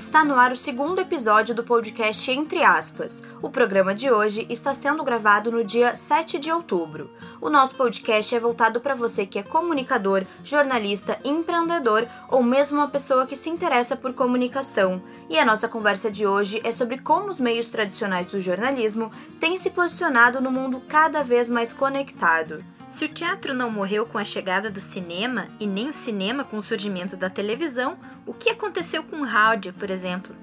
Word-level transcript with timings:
Está 0.00 0.24
no 0.24 0.34
ar 0.36 0.50
o 0.50 0.56
segundo 0.56 0.98
episódio 0.98 1.54
do 1.54 1.62
podcast 1.62 2.30
Entre 2.30 2.64
Aspas. 2.64 3.22
O 3.42 3.50
programa 3.50 3.94
de 3.94 4.10
hoje 4.10 4.46
está 4.48 4.72
sendo 4.72 5.04
gravado 5.04 5.52
no 5.52 5.62
dia 5.62 5.94
7 5.94 6.38
de 6.38 6.50
outubro. 6.50 7.10
O 7.38 7.50
nosso 7.50 7.74
podcast 7.74 8.34
é 8.34 8.40
voltado 8.40 8.80
para 8.80 8.94
você 8.94 9.26
que 9.26 9.38
é 9.38 9.42
comunicador, 9.42 10.24
jornalista, 10.42 11.18
empreendedor 11.22 12.08
ou 12.30 12.42
mesmo 12.42 12.78
uma 12.78 12.88
pessoa 12.88 13.26
que 13.26 13.36
se 13.36 13.50
interessa 13.50 13.94
por 13.94 14.14
comunicação. 14.14 15.02
E 15.28 15.38
a 15.38 15.44
nossa 15.44 15.68
conversa 15.68 16.10
de 16.10 16.26
hoje 16.26 16.62
é 16.64 16.72
sobre 16.72 16.96
como 16.96 17.28
os 17.28 17.38
meios 17.38 17.68
tradicionais 17.68 18.28
do 18.28 18.40
jornalismo 18.40 19.12
têm 19.38 19.58
se 19.58 19.68
posicionado 19.68 20.40
no 20.40 20.50
mundo 20.50 20.82
cada 20.88 21.22
vez 21.22 21.50
mais 21.50 21.74
conectado. 21.74 22.64
Se 22.90 23.04
o 23.04 23.08
teatro 23.08 23.54
não 23.54 23.70
morreu 23.70 24.04
com 24.04 24.18
a 24.18 24.24
chegada 24.24 24.68
do 24.68 24.80
cinema 24.80 25.46
e 25.60 25.66
nem 25.66 25.88
o 25.88 25.94
cinema 25.94 26.42
com 26.42 26.56
o 26.56 26.62
surgimento 26.62 27.16
da 27.16 27.30
televisão, 27.30 27.96
o 28.26 28.34
que 28.34 28.50
aconteceu 28.50 29.04
com 29.04 29.20
o 29.20 29.24
rádio, 29.24 29.72
por 29.72 29.88
exemplo? 29.92 30.34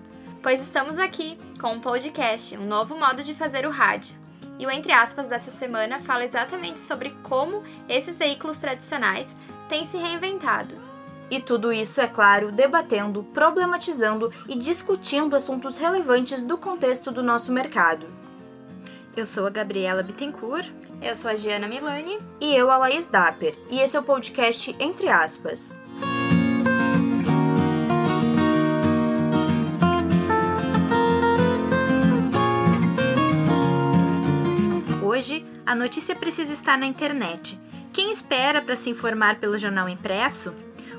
Pois 0.41 0.61
estamos 0.61 0.97
aqui 0.97 1.37
com 1.59 1.73
um 1.73 1.81
podcast, 1.81 2.57
um 2.57 2.65
novo 2.65 2.97
modo 2.97 3.21
de 3.21 3.33
fazer 3.33 3.67
o 3.67 3.69
rádio. 3.69 4.15
E 4.57 4.65
o 4.65 4.71
Entre 4.71 4.93
aspas 4.93 5.27
dessa 5.27 5.51
semana 5.51 5.99
fala 5.99 6.23
exatamente 6.23 6.79
sobre 6.79 7.09
como 7.21 7.63
esses 7.89 8.17
veículos 8.17 8.57
tradicionais 8.57 9.35
têm 9.67 9.85
se 9.85 9.97
reinventado. 9.97 10.73
E 11.29 11.41
tudo 11.41 11.73
isso, 11.73 11.99
é 11.99 12.07
claro, 12.07 12.49
debatendo, 12.49 13.23
problematizando 13.25 14.33
e 14.47 14.55
discutindo 14.55 15.35
assuntos 15.35 15.77
relevantes 15.77 16.41
do 16.41 16.57
contexto 16.57 17.11
do 17.11 17.21
nosso 17.21 17.51
mercado. 17.51 18.07
Eu 19.17 19.25
sou 19.25 19.45
a 19.45 19.49
Gabriela 19.49 20.01
Bittencourt. 20.01 20.71
Eu 21.01 21.15
sou 21.15 21.29
a 21.29 21.35
Giana 21.35 21.67
Milani. 21.67 22.17
E 22.41 22.55
eu, 22.55 22.71
a 22.71 22.77
Laís 22.77 23.07
Dapper. 23.07 23.55
E 23.69 23.79
esse 23.79 23.95
é 23.95 23.99
o 23.99 24.03
podcast 24.03 24.75
Entre 24.79 25.07
Aspas. 25.07 25.79
Hoje, 35.03 35.45
a 35.65 35.75
notícia 35.75 36.15
precisa 36.15 36.51
estar 36.51 36.77
na 36.77 36.85
internet. 36.85 37.59
Quem 37.93 38.11
espera 38.11 38.61
para 38.61 38.75
se 38.75 38.89
informar 38.89 39.39
pelo 39.39 39.57
jornal 39.57 39.87
impresso 39.87 40.53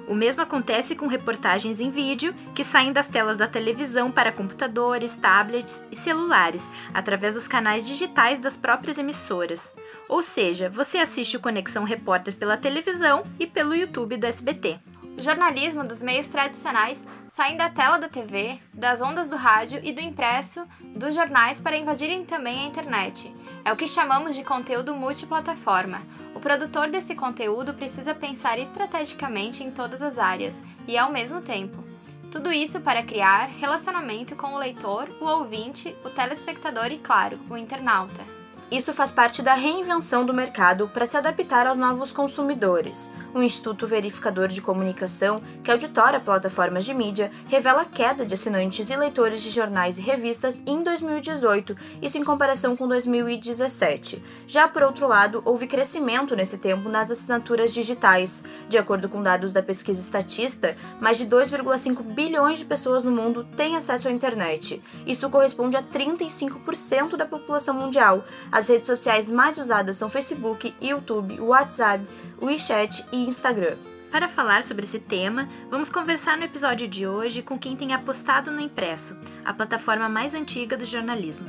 o 0.08 0.14
mesmo 0.14 0.42
acontece 0.42 0.96
com 0.96 1.06
reportagens 1.06 1.80
em 1.80 1.90
vídeo 1.90 2.34
que 2.54 2.64
saem 2.64 2.92
das 2.92 3.06
telas 3.06 3.36
da 3.36 3.46
televisão 3.46 4.10
para 4.10 4.32
computadores, 4.32 5.14
tablets 5.14 5.84
e 5.92 5.96
celulares, 5.96 6.72
através 6.94 7.34
dos 7.34 7.46
canais 7.46 7.84
digitais 7.84 8.40
das 8.40 8.56
próprias 8.56 8.98
emissoras. 8.98 9.76
Ou 10.08 10.22
seja, 10.22 10.70
você 10.70 10.98
assiste 10.98 11.36
o 11.36 11.40
Conexão 11.40 11.84
Repórter 11.84 12.34
pela 12.34 12.56
televisão 12.56 13.24
e 13.38 13.46
pelo 13.46 13.74
YouTube 13.74 14.16
do 14.16 14.26
SBT. 14.26 14.80
O 15.16 15.22
jornalismo 15.22 15.84
dos 15.84 16.02
meios 16.02 16.28
tradicionais 16.28 17.04
saem 17.28 17.56
da 17.56 17.68
tela 17.68 17.98
da 17.98 18.08
TV, 18.08 18.58
das 18.72 19.00
ondas 19.00 19.28
do 19.28 19.36
rádio 19.36 19.80
e 19.84 19.92
do 19.92 20.00
impresso 20.00 20.66
dos 20.80 21.14
jornais 21.14 21.60
para 21.60 21.76
invadirem 21.76 22.24
também 22.24 22.64
a 22.64 22.66
internet. 22.66 23.32
É 23.64 23.72
o 23.72 23.76
que 23.76 23.86
chamamos 23.86 24.34
de 24.34 24.42
conteúdo 24.42 24.94
multiplataforma. 24.94 26.00
O 26.38 26.40
produtor 26.40 26.88
desse 26.88 27.16
conteúdo 27.16 27.74
precisa 27.74 28.14
pensar 28.14 28.60
estrategicamente 28.60 29.64
em 29.64 29.72
todas 29.72 30.00
as 30.00 30.18
áreas 30.18 30.62
e 30.86 30.96
ao 30.96 31.10
mesmo 31.10 31.40
tempo. 31.40 31.82
Tudo 32.30 32.52
isso 32.52 32.80
para 32.80 33.02
criar 33.02 33.48
relacionamento 33.58 34.36
com 34.36 34.54
o 34.54 34.58
leitor, 34.58 35.08
o 35.20 35.24
ouvinte, 35.24 35.96
o 36.04 36.10
telespectador 36.10 36.92
e, 36.92 36.98
claro, 36.98 37.40
o 37.50 37.56
internauta. 37.56 38.37
Isso 38.70 38.92
faz 38.92 39.10
parte 39.10 39.40
da 39.40 39.54
reinvenção 39.54 40.26
do 40.26 40.34
mercado 40.34 40.90
para 40.92 41.06
se 41.06 41.16
adaptar 41.16 41.66
aos 41.66 41.78
novos 41.78 42.12
consumidores. 42.12 43.10
O 43.34 43.42
Instituto 43.42 43.86
Verificador 43.86 44.48
de 44.48 44.60
Comunicação, 44.60 45.40
que 45.64 45.70
auditora 45.70 46.20
plataformas 46.20 46.84
de 46.84 46.92
mídia, 46.92 47.30
revela 47.46 47.86
queda 47.86 48.26
de 48.26 48.34
assinantes 48.34 48.90
e 48.90 48.96
leitores 48.96 49.42
de 49.42 49.48
jornais 49.48 49.98
e 49.98 50.02
revistas 50.02 50.62
em 50.66 50.82
2018, 50.82 51.76
isso 52.02 52.18
em 52.18 52.24
comparação 52.24 52.76
com 52.76 52.86
2017. 52.86 54.22
Já 54.46 54.68
por 54.68 54.82
outro 54.82 55.06
lado, 55.06 55.42
houve 55.46 55.66
crescimento 55.66 56.36
nesse 56.36 56.58
tempo 56.58 56.90
nas 56.90 57.10
assinaturas 57.10 57.72
digitais. 57.72 58.44
De 58.68 58.76
acordo 58.76 59.08
com 59.08 59.22
dados 59.22 59.52
da 59.52 59.62
pesquisa 59.62 60.00
estatista, 60.00 60.76
mais 61.00 61.16
de 61.16 61.26
2,5 61.26 62.02
bilhões 62.02 62.58
de 62.58 62.66
pessoas 62.66 63.02
no 63.02 63.12
mundo 63.12 63.44
têm 63.56 63.76
acesso 63.76 64.08
à 64.08 64.10
internet. 64.10 64.82
Isso 65.06 65.30
corresponde 65.30 65.76
a 65.76 65.82
35% 65.82 67.16
da 67.16 67.24
população 67.24 67.74
mundial 67.74 68.24
as 68.58 68.68
redes 68.68 68.88
sociais 68.88 69.30
mais 69.30 69.56
usadas 69.56 69.96
são 69.96 70.08
Facebook, 70.08 70.74
YouTube, 70.82 71.40
WhatsApp, 71.40 72.04
WeChat 72.42 73.06
e 73.12 73.24
Instagram. 73.24 73.76
Para 74.10 74.28
falar 74.28 74.64
sobre 74.64 74.84
esse 74.84 74.98
tema, 74.98 75.48
vamos 75.70 75.88
conversar 75.88 76.36
no 76.36 76.42
episódio 76.42 76.88
de 76.88 77.06
hoje 77.06 77.40
com 77.40 77.56
quem 77.56 77.76
tem 77.76 77.92
apostado 77.92 78.50
no 78.50 78.60
Impresso, 78.60 79.16
a 79.44 79.54
plataforma 79.54 80.08
mais 80.08 80.34
antiga 80.34 80.76
do 80.76 80.84
jornalismo. 80.84 81.48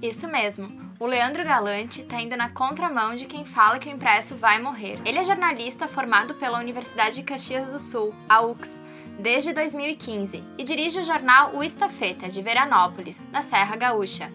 Isso 0.00 0.26
mesmo, 0.26 0.72
o 0.98 1.04
Leandro 1.04 1.44
Galante 1.44 2.00
está 2.00 2.18
indo 2.18 2.34
na 2.34 2.48
contramão 2.48 3.14
de 3.14 3.26
quem 3.26 3.44
fala 3.44 3.78
que 3.78 3.88
o 3.88 3.92
impresso 3.92 4.36
vai 4.36 4.58
morrer. 4.62 4.98
Ele 5.04 5.18
é 5.18 5.24
jornalista 5.24 5.86
formado 5.86 6.34
pela 6.36 6.60
Universidade 6.60 7.16
de 7.16 7.24
Caxias 7.24 7.72
do 7.72 7.78
Sul, 7.78 8.14
a 8.28 8.40
UX, 8.40 8.80
desde 9.18 9.52
2015 9.52 10.42
e 10.56 10.64
dirige 10.64 11.00
o 11.00 11.04
jornal 11.04 11.54
O 11.56 11.62
Estafeta, 11.62 12.28
de 12.28 12.40
Veranópolis, 12.40 13.26
na 13.32 13.42
Serra 13.42 13.76
Gaúcha. 13.76 14.32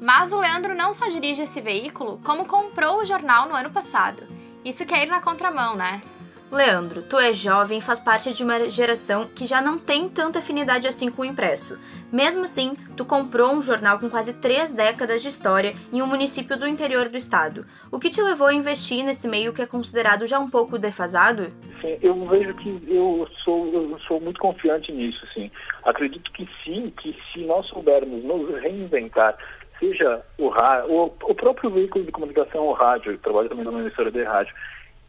Mas 0.00 0.32
o 0.32 0.38
Leandro 0.38 0.74
não 0.74 0.92
só 0.92 1.08
dirige 1.08 1.42
esse 1.42 1.60
veículo, 1.60 2.20
como 2.24 2.46
comprou 2.46 2.98
o 2.98 3.04
jornal 3.04 3.48
no 3.48 3.54
ano 3.54 3.70
passado. 3.70 4.22
Isso 4.64 4.84
quer 4.84 5.06
ir 5.06 5.10
na 5.10 5.20
contramão, 5.20 5.76
né? 5.76 6.02
Leandro, 6.50 7.02
tu 7.02 7.18
é 7.18 7.32
jovem 7.32 7.78
e 7.78 7.82
faz 7.82 7.98
parte 7.98 8.32
de 8.32 8.44
uma 8.44 8.70
geração 8.70 9.28
que 9.34 9.44
já 9.46 9.60
não 9.60 9.76
tem 9.76 10.08
tanta 10.08 10.38
afinidade 10.38 10.86
assim 10.86 11.10
com 11.10 11.22
o 11.22 11.24
impresso. 11.24 11.76
Mesmo 12.12 12.44
assim, 12.44 12.76
tu 12.96 13.04
comprou 13.04 13.52
um 13.52 13.60
jornal 13.60 13.98
com 13.98 14.08
quase 14.08 14.32
três 14.32 14.70
décadas 14.70 15.22
de 15.22 15.28
história 15.28 15.74
em 15.92 16.00
um 16.00 16.06
município 16.06 16.56
do 16.56 16.68
interior 16.68 17.08
do 17.08 17.16
estado. 17.16 17.66
O 17.90 17.98
que 17.98 18.10
te 18.10 18.22
levou 18.22 18.46
a 18.46 18.54
investir 18.54 19.04
nesse 19.04 19.26
meio 19.26 19.52
que 19.52 19.60
é 19.60 19.66
considerado 19.66 20.24
já 20.24 20.38
um 20.38 20.48
pouco 20.48 20.78
defasado? 20.78 21.48
Sim, 21.80 21.98
eu 22.00 22.24
vejo 22.26 22.54
que 22.54 22.80
eu 22.86 23.28
sou, 23.42 23.66
eu 23.72 23.98
sou 24.06 24.20
muito 24.20 24.38
confiante 24.38 24.92
nisso, 24.92 25.26
sim. 25.34 25.50
Acredito 25.82 26.30
que 26.30 26.48
sim, 26.64 26.92
que 27.02 27.16
se 27.32 27.40
nós 27.40 27.66
soubermos 27.66 28.22
nos 28.22 28.62
reinventar 28.62 29.36
seja 29.78 30.22
o, 30.38 30.48
rádio, 30.48 31.12
o, 31.22 31.34
próprio 31.34 31.70
veículo 31.70 32.04
de 32.04 32.12
comunicação, 32.12 32.66
o 32.66 32.72
rádio, 32.72 33.12
eu 33.12 33.18
trabalho 33.18 33.48
também 33.48 33.64
numa 33.64 33.80
emissora 33.80 34.10
de 34.10 34.22
rádio, 34.22 34.54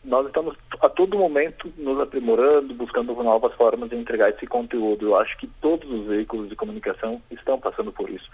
nós 0.04 0.26
estamos 0.26 0.56
a 0.82 0.88
todo 0.88 1.18
momento 1.18 1.72
nos 1.78 2.00
aprimorando, 2.00 2.74
buscando 2.74 3.14
novas 3.22 3.54
formas 3.56 3.90
de 3.90 3.98
entregar 3.98 4.30
esse 4.30 4.48
conteúdo. 4.48 5.08
Eu 5.08 5.18
acho 5.18 5.38
que 5.38 5.48
todos 5.62 5.90
os 5.90 6.08
veículos 6.08 6.48
de 6.48 6.56
comunicação 6.56 7.22
estão 7.30 7.60
passando 7.60 7.92
por 7.92 8.10
isso. 8.10 8.30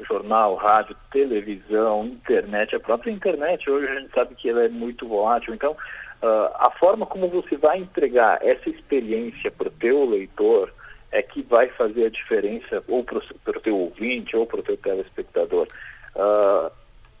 Jornal, 0.00 0.54
rádio, 0.54 0.96
televisão, 1.10 2.06
internet, 2.06 2.74
a 2.74 2.80
própria 2.80 3.10
internet, 3.10 3.68
hoje 3.68 3.88
a 3.88 4.00
gente 4.00 4.14
sabe 4.14 4.34
que 4.36 4.48
ela 4.48 4.64
é 4.64 4.68
muito 4.68 5.06
volátil. 5.06 5.52
Então, 5.52 5.72
uh, 5.72 6.54
a 6.54 6.70
forma 6.78 7.04
como 7.04 7.28
você 7.28 7.56
vai 7.56 7.78
entregar 7.78 8.38
essa 8.40 8.70
experiência 8.70 9.50
para 9.50 9.68
o 9.68 9.72
teu 9.72 10.08
leitor, 10.08 10.72
é 11.10 11.22
que 11.22 11.42
vai 11.42 11.68
fazer 11.68 12.06
a 12.06 12.10
diferença 12.10 12.82
ou 12.86 13.02
para 13.02 13.18
o 13.18 13.60
teu 13.60 13.76
ouvinte 13.76 14.36
ou 14.36 14.46
para 14.46 14.60
o 14.60 14.62
teu 14.62 14.76
telespectador. 14.76 15.66
Uh, 16.14 16.70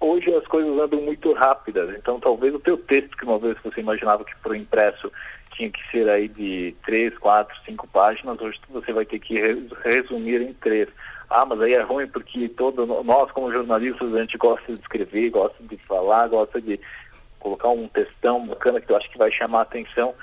hoje 0.00 0.32
as 0.34 0.46
coisas 0.46 0.78
andam 0.78 1.00
muito 1.00 1.32
rápidas, 1.32 1.96
então 1.96 2.20
talvez 2.20 2.54
o 2.54 2.60
teu 2.60 2.76
texto 2.76 3.16
que 3.16 3.24
uma 3.24 3.38
vez 3.38 3.56
você 3.62 3.80
imaginava 3.80 4.24
que 4.24 4.36
para 4.36 4.52
o 4.52 4.56
impresso 4.56 5.10
tinha 5.52 5.70
que 5.70 5.80
ser 5.90 6.08
aí 6.08 6.28
de 6.28 6.74
três, 6.84 7.16
quatro, 7.18 7.56
cinco 7.64 7.86
páginas, 7.88 8.40
hoje 8.40 8.60
você 8.70 8.92
vai 8.92 9.04
ter 9.04 9.18
que 9.18 9.34
resumir 9.84 10.40
em 10.42 10.52
três. 10.52 10.88
Ah, 11.30 11.44
mas 11.44 11.60
aí 11.60 11.74
é 11.74 11.82
ruim 11.82 12.06
porque 12.06 12.48
todo, 12.48 12.86
nós 12.86 13.30
como 13.32 13.52
jornalistas 13.52 14.14
a 14.14 14.20
gente 14.20 14.38
gosta 14.38 14.72
de 14.72 14.80
escrever, 14.80 15.30
gosta 15.30 15.62
de 15.62 15.76
falar, 15.78 16.28
gosta 16.28 16.60
de 16.60 16.80
colocar 17.38 17.68
um 17.68 17.88
textão 17.88 18.46
bacana 18.46 18.80
que 18.80 18.90
eu 18.90 18.96
acho 18.96 19.10
que 19.10 19.18
vai 19.18 19.30
chamar 19.30 19.60
a 19.60 19.62
atenção. 19.62 20.14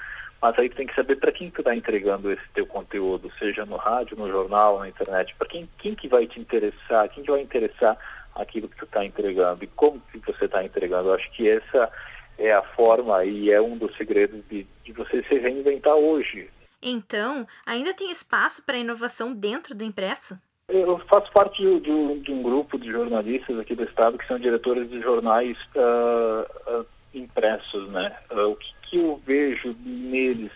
Mas 0.41 0.57
aí 0.59 0.69
tu 0.69 0.75
tem 0.75 0.87
que 0.87 0.95
saber 0.95 1.15
para 1.15 1.31
quem 1.31 1.49
tu 1.49 1.61
está 1.61 1.75
entregando 1.75 2.31
esse 2.31 2.47
teu 2.53 2.65
conteúdo, 2.65 3.31
seja 3.39 3.65
no 3.65 3.77
rádio, 3.77 4.17
no 4.17 4.29
jornal, 4.29 4.79
na 4.79 4.89
internet, 4.89 5.33
para 5.35 5.47
quem, 5.47 5.69
quem 5.77 5.95
que 5.95 6.07
vai 6.07 6.27
te 6.27 6.39
interessar, 6.39 7.09
quem 7.09 7.23
que 7.23 7.31
vai 7.31 7.41
interessar 7.41 7.97
aquilo 8.35 8.67
que 8.67 8.77
tu 8.77 8.85
está 8.85 9.03
entregando 9.03 9.63
e 9.63 9.67
como 9.67 10.01
que 10.11 10.19
você 10.19 10.45
está 10.45 10.63
entregando. 10.63 11.09
Eu 11.09 11.15
acho 11.15 11.31
que 11.31 11.49
essa 11.49 11.91
é 12.37 12.53
a 12.53 12.61
forma 12.61 13.23
e 13.23 13.49
é 13.49 13.61
um 13.61 13.77
dos 13.77 13.95
segredos 13.95 14.41
de, 14.49 14.67
de 14.83 14.91
você 14.91 15.23
se 15.23 15.39
reinventar 15.39 15.95
hoje. 15.95 16.49
Então, 16.81 17.47
ainda 17.65 17.93
tem 17.93 18.11
espaço 18.11 18.63
para 18.63 18.77
inovação 18.77 19.33
dentro 19.33 19.73
do 19.73 19.83
impresso? 19.83 20.37
Eu 20.67 20.97
faço 21.07 21.31
parte 21.31 21.61
de, 21.61 21.79
de, 21.79 22.19
de, 22.21 22.31
um 22.31 22.41
grupo 22.41 22.77
de 22.77 22.91
jornalistas 22.91 23.57
aqui 23.59 23.75
do 23.75 23.83
estado 23.83 24.17
que 24.17 24.27
são 24.27 24.39
diretores 24.39 24.89
de 24.89 24.99
jornais 24.99 25.57
uh, 25.75 26.79
uh, 26.79 26.85
impressos, 27.19 27.89
né? 27.89 28.15
O 28.31 28.56
que 28.56 28.73
que 28.83 28.97
eu 28.97 29.21
vejo 29.25 29.75
neles? 29.83 30.51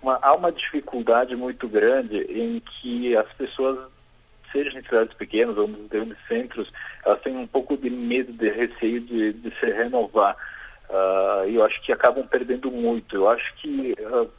Uma, 0.00 0.18
há 0.22 0.34
uma 0.34 0.52
dificuldade 0.52 1.34
muito 1.36 1.68
grande 1.68 2.18
em 2.18 2.60
que 2.60 3.16
as 3.16 3.30
pessoas, 3.34 3.78
sejam 4.50 4.80
em 4.80 4.84
cidades 4.84 5.14
pequenas 5.14 5.56
ou 5.56 5.68
nos 5.68 5.88
grandes 5.88 6.16
centros, 6.26 6.72
elas 7.04 7.20
têm 7.22 7.36
um 7.36 7.46
pouco 7.46 7.76
de 7.76 7.88
medo, 7.90 8.32
de 8.32 8.50
receio 8.50 9.00
de, 9.00 9.32
de 9.32 9.50
se 9.58 9.66
renovar. 9.66 10.36
Uh, 10.90 11.48
eu 11.48 11.64
acho 11.64 11.80
que 11.82 11.92
acabam 11.92 12.26
perdendo 12.26 12.70
muito. 12.70 13.16
Eu 13.16 13.28
acho 13.28 13.54
que 13.54 13.94
uh, 14.00 14.30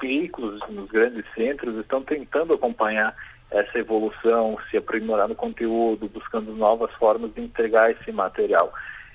veículos 0.00 0.60
nos 0.68 0.90
grandes 0.90 1.24
centros 1.34 1.76
estão 1.76 2.02
tentando 2.02 2.52
acompanhar 2.52 3.14
essa 3.50 3.78
evolução, 3.78 4.56
se 4.70 4.76
aprimorar 4.76 5.28
no 5.28 5.34
conteúdo, 5.34 6.08
buscando 6.08 6.54
novas 6.54 6.92
formas 6.94 7.32
de 7.34 7.40
entregar 7.40 7.90
esse 7.90 8.10
material. 8.12 8.72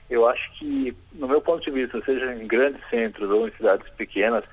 Eu 0.09 0.27
acho 0.27 0.51
que, 0.57 0.95
no 1.13 1.27
meu 1.27 1.41
ponto 1.41 1.63
de 1.63 1.71
vista, 1.71 2.01
seja 2.05 2.33
em 2.33 2.47
grandes 2.47 2.81
centros 2.89 3.29
ou 3.29 3.47
em 3.47 3.51
cidades 3.51 3.89
pequenas, 3.91 4.43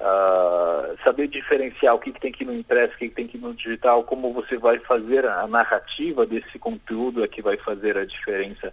uh, 0.00 0.96
saber 1.02 1.28
diferenciar 1.28 1.94
o 1.94 1.98
que, 1.98 2.12
que 2.12 2.20
tem 2.20 2.32
que 2.32 2.44
ir 2.44 2.46
no 2.46 2.54
impresso, 2.54 2.94
o 2.94 2.98
que, 2.98 3.08
que 3.08 3.14
tem 3.14 3.26
que 3.26 3.36
ir 3.36 3.40
no 3.40 3.54
digital, 3.54 4.04
como 4.04 4.32
você 4.32 4.56
vai 4.56 4.78
fazer 4.78 5.26
a 5.26 5.46
narrativa 5.46 6.24
desse 6.24 6.58
conteúdo 6.58 7.24
é 7.24 7.28
que 7.28 7.42
vai 7.42 7.56
fazer 7.56 7.98
a 7.98 8.04
diferença 8.04 8.72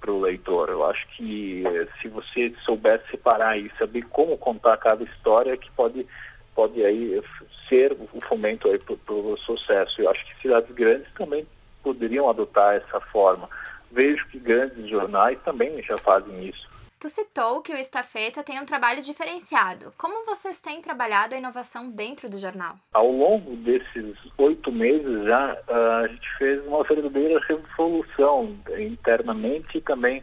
para 0.00 0.12
o 0.12 0.20
leitor. 0.20 0.70
Eu 0.70 0.84
acho 0.84 1.06
que 1.16 1.62
eh, 1.66 1.86
se 2.00 2.08
você 2.08 2.54
souber 2.64 3.02
separar 3.10 3.58
e 3.58 3.70
saber 3.78 4.02
como 4.08 4.36
contar 4.38 4.76
cada 4.78 5.04
história, 5.04 5.56
que 5.56 5.70
pode, 5.72 6.06
pode 6.54 6.82
aí 6.82 7.22
ser 7.68 7.92
o 7.92 8.20
fomento 8.22 8.68
para 8.78 9.14
o 9.14 9.36
sucesso. 9.38 10.00
Eu 10.00 10.10
acho 10.10 10.24
que 10.24 10.42
cidades 10.42 10.74
grandes 10.74 11.06
também 11.14 11.46
poderiam 11.82 12.28
adotar 12.28 12.74
essa 12.74 13.00
forma. 13.00 13.48
Vejo 13.90 14.26
que 14.28 14.38
grandes 14.38 14.88
jornais 14.88 15.38
também 15.44 15.82
já 15.82 15.96
fazem 15.98 16.48
isso. 16.48 16.68
Tu 17.00 17.08
citou 17.08 17.62
que 17.62 17.72
o 17.72 17.78
Estafeta 17.78 18.42
tem 18.42 18.60
um 18.60 18.66
trabalho 18.66 19.00
diferenciado. 19.00 19.90
Como 19.96 20.26
vocês 20.26 20.60
têm 20.60 20.82
trabalhado 20.82 21.34
a 21.34 21.38
inovação 21.38 21.90
dentro 21.90 22.28
do 22.28 22.38
jornal? 22.38 22.76
Ao 22.92 23.10
longo 23.10 23.56
desses 23.56 24.14
oito 24.36 24.70
meses 24.70 25.24
já, 25.24 25.56
a 25.66 26.06
gente 26.06 26.28
fez 26.36 26.66
uma 26.66 26.84
verdadeira 26.84 27.40
revolução 27.48 28.54
internamente 28.78 29.78
e 29.78 29.80
também 29.80 30.22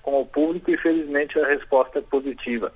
com 0.00 0.20
o 0.20 0.24
público 0.24 0.70
e 0.70 0.78
felizmente 0.78 1.38
a 1.38 1.46
resposta 1.46 1.98
é 1.98 2.02
positiva. 2.02 2.72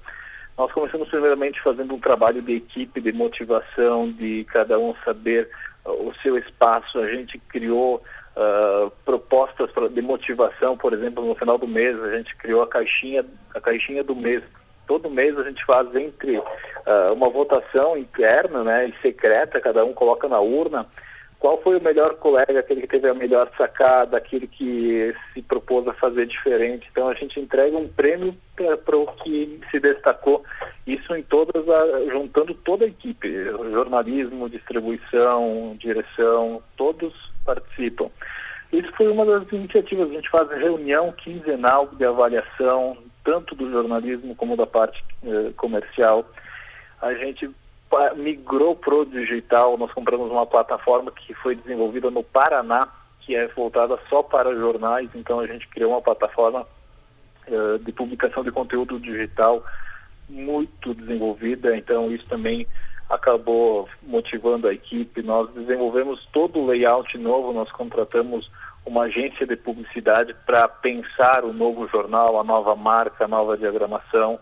Nós 0.58 0.72
começamos 0.72 1.08
primeiramente 1.08 1.62
fazendo 1.62 1.94
um 1.94 2.00
trabalho 2.00 2.42
de 2.42 2.56
equipe, 2.56 3.00
de 3.00 3.12
motivação, 3.12 4.12
de 4.12 4.44
cada 4.52 4.78
um 4.78 4.94
saber 5.04 5.48
uh, 5.86 5.90
o 5.90 6.12
seu 6.22 6.36
espaço. 6.36 6.98
A 6.98 7.08
gente 7.08 7.38
criou 7.38 8.02
uh, 8.38 8.90
propostas 9.04 9.70
de 9.92 10.00
motivação, 10.00 10.76
por 10.76 10.92
exemplo, 10.92 11.26
no 11.26 11.34
final 11.34 11.58
do 11.58 11.66
mês 11.66 12.00
a 12.02 12.16
gente 12.16 12.34
criou 12.36 12.62
a 12.62 12.68
caixinha, 12.68 13.24
a 13.54 13.60
caixinha 13.60 14.04
do 14.04 14.14
mês. 14.14 14.42
Todo 14.86 15.10
mês 15.10 15.36
a 15.38 15.42
gente 15.42 15.64
faz 15.64 15.94
entre 15.94 16.38
uh, 16.38 17.12
uma 17.12 17.28
votação 17.28 17.98
interna 17.98 18.62
né, 18.62 18.88
e 18.88 19.02
secreta, 19.02 19.60
cada 19.60 19.84
um 19.84 19.92
coloca 19.92 20.28
na 20.28 20.40
urna 20.40 20.86
qual 21.38 21.60
foi 21.62 21.76
o 21.76 21.82
melhor 21.82 22.16
colega, 22.16 22.58
aquele 22.58 22.80
que 22.80 22.88
teve 22.88 23.08
a 23.08 23.14
melhor 23.14 23.48
sacada, 23.56 24.16
aquele 24.16 24.46
que 24.46 25.14
se 25.32 25.40
propôs 25.40 25.86
a 25.86 25.92
fazer 25.92 26.26
diferente. 26.26 26.88
Então 26.90 27.08
a 27.08 27.14
gente 27.14 27.38
entrega 27.38 27.76
um 27.76 27.86
prêmio 27.86 28.36
para 28.84 28.96
o 28.96 29.06
que 29.22 29.60
se 29.70 29.78
destacou, 29.78 30.42
isso 30.84 31.14
em 31.14 31.22
todas, 31.22 31.68
a, 31.68 32.10
juntando 32.10 32.54
toda 32.54 32.84
a 32.84 32.88
equipe, 32.88 33.44
jornalismo, 33.70 34.48
distribuição, 34.48 35.76
direção, 35.78 36.60
todos 36.76 37.14
participam. 37.48 38.10
Isso 38.70 38.92
foi 38.96 39.08
uma 39.08 39.24
das 39.24 39.50
iniciativas, 39.50 40.10
a 40.10 40.12
gente 40.12 40.28
faz 40.28 40.50
reunião 40.50 41.10
quinzenal 41.12 41.86
de 41.86 42.04
avaliação, 42.04 42.98
tanto 43.24 43.54
do 43.54 43.70
jornalismo 43.70 44.34
como 44.34 44.56
da 44.56 44.66
parte 44.66 45.02
eh, 45.24 45.52
comercial. 45.56 46.26
A 47.00 47.14
gente 47.14 47.50
migrou 48.16 48.76
para 48.76 48.94
o 48.94 49.06
digital, 49.06 49.78
nós 49.78 49.90
compramos 49.92 50.30
uma 50.30 50.44
plataforma 50.44 51.10
que 51.10 51.32
foi 51.32 51.54
desenvolvida 51.54 52.10
no 52.10 52.22
Paraná, 52.22 52.86
que 53.20 53.34
é 53.34 53.46
voltada 53.48 53.98
só 54.10 54.22
para 54.22 54.54
jornais, 54.54 55.08
então 55.14 55.40
a 55.40 55.46
gente 55.46 55.66
criou 55.68 55.92
uma 55.92 56.02
plataforma 56.02 56.66
uh, 57.46 57.78
de 57.78 57.92
publicação 57.92 58.44
de 58.44 58.50
conteúdo 58.50 59.00
digital 59.00 59.64
muito 60.28 60.92
desenvolvida, 60.92 61.74
então 61.74 62.12
isso 62.12 62.26
também 62.26 62.66
acabou 63.08 63.88
motivando 64.02 64.68
a 64.68 64.72
equipe. 64.72 65.22
Nós 65.22 65.48
desenvolvemos 65.50 66.26
todo 66.32 66.58
o 66.58 66.66
layout 66.66 67.16
novo, 67.16 67.52
nós 67.52 67.70
contratamos 67.72 68.50
uma 68.84 69.02
agência 69.02 69.46
de 69.46 69.56
publicidade 69.56 70.34
para 70.46 70.68
pensar 70.68 71.44
o 71.44 71.52
novo 71.52 71.86
jornal, 71.88 72.38
a 72.38 72.44
nova 72.44 72.74
marca, 72.74 73.24
a 73.24 73.28
nova 73.28 73.56
diagramação. 73.56 74.38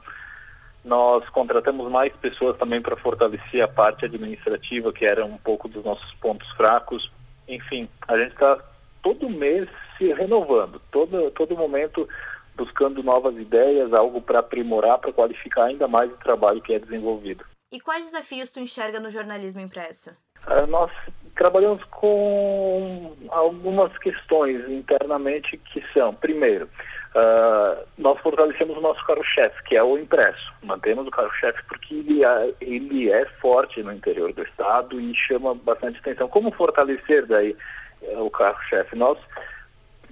Nós 0.85 1.29
contratamos 1.31 1.91
mais 1.91 2.13
pessoas 2.15 2.57
também 2.57 2.81
para 2.81 2.97
fortalecer 2.97 3.63
a 3.63 3.69
parte 3.69 4.05
administrativa, 4.05 4.93
que 4.93 5.05
era 5.05 5.25
um 5.25 5.37
pouco 5.37 5.69
dos 5.69 5.85
nossos 5.85 6.13
pontos 6.15 6.49
fracos. 6.53 7.11
Enfim, 7.49 7.89
a 8.07 8.17
gente 8.17 8.33
está 8.33 8.59
todo 9.03 9.29
mês 9.29 9.69
se 9.99 10.13
renovando, 10.13 10.81
todo, 10.91 11.31
todo 11.33 11.57
momento 11.57 12.09
buscando 12.57 13.03
novas 13.03 13.37
ideias, 13.37 13.93
algo 13.93 14.21
para 14.21 14.39
aprimorar, 14.39 14.99
para 14.99 15.13
qualificar 15.13 15.65
ainda 15.65 15.87
mais 15.87 16.11
o 16.11 16.17
trabalho 16.17 16.63
que 16.63 16.73
é 16.73 16.79
desenvolvido. 16.79 17.45
E 17.71 17.81
quais 17.81 18.05
desafios 18.05 18.51
tu 18.51 18.61
enxerga 18.61 19.01
no 19.01 19.11
jornalismo 19.11 19.61
impresso? 19.61 20.11
Uh, 20.47 20.67
nós 20.69 20.91
trabalhamos 21.35 21.83
com 21.85 23.17
algumas 23.29 23.97
questões 23.99 24.69
internamente 24.71 25.57
que 25.57 25.85
são, 25.93 26.15
primeiro, 26.15 26.69
Uh, 27.17 27.87
nós 27.97 28.21
fortalecemos 28.21 28.77
o 28.77 28.81
nosso 28.83 29.03
carro-chefe, 29.07 29.63
que 29.65 29.75
é 29.75 29.83
o 29.83 29.97
impresso. 29.97 30.53
Mantemos 30.63 31.07
o 31.07 31.11
carro-chefe 31.11 31.63
porque 31.67 31.95
ele 31.95 32.23
é, 32.23 32.53
ele 32.61 33.11
é, 33.11 33.25
forte 33.41 33.83
no 33.83 33.91
interior 33.91 34.35
do 34.35 34.43
estado 34.43 35.01
e 35.01 35.15
chama 35.15 35.55
bastante 35.55 35.99
atenção. 35.99 36.29
Como 36.29 36.53
fortalecer 36.53 37.25
daí 37.25 37.57
uh, 38.03 38.23
o 38.23 38.31
carro-chefe? 38.31 38.95
Nós 38.97 39.19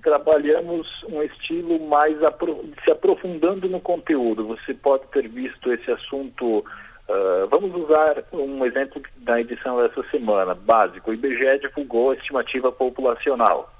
trabalhamos 0.02 0.88
um 1.10 1.22
estilo 1.22 1.78
mais 1.86 2.22
apro 2.22 2.64
se 2.82 2.90
aprofundando 2.90 3.68
no 3.68 3.80
conteúdo. 3.80 4.46
Você 4.46 4.72
pode 4.72 5.06
ter 5.08 5.28
visto 5.28 5.70
esse 5.70 5.90
assunto. 5.90 6.64
Uh, 7.08 7.46
vamos 7.48 7.74
usar 7.74 8.24
um 8.32 8.64
exemplo 8.64 9.02
da 9.18 9.40
edição 9.40 9.76
dessa 9.76 10.02
semana, 10.10 10.54
básico. 10.54 11.10
O 11.10 11.14
IBGE 11.14 11.58
divulgou 11.60 12.10
a 12.10 12.14
estimativa 12.14 12.72
populacional 12.72 13.70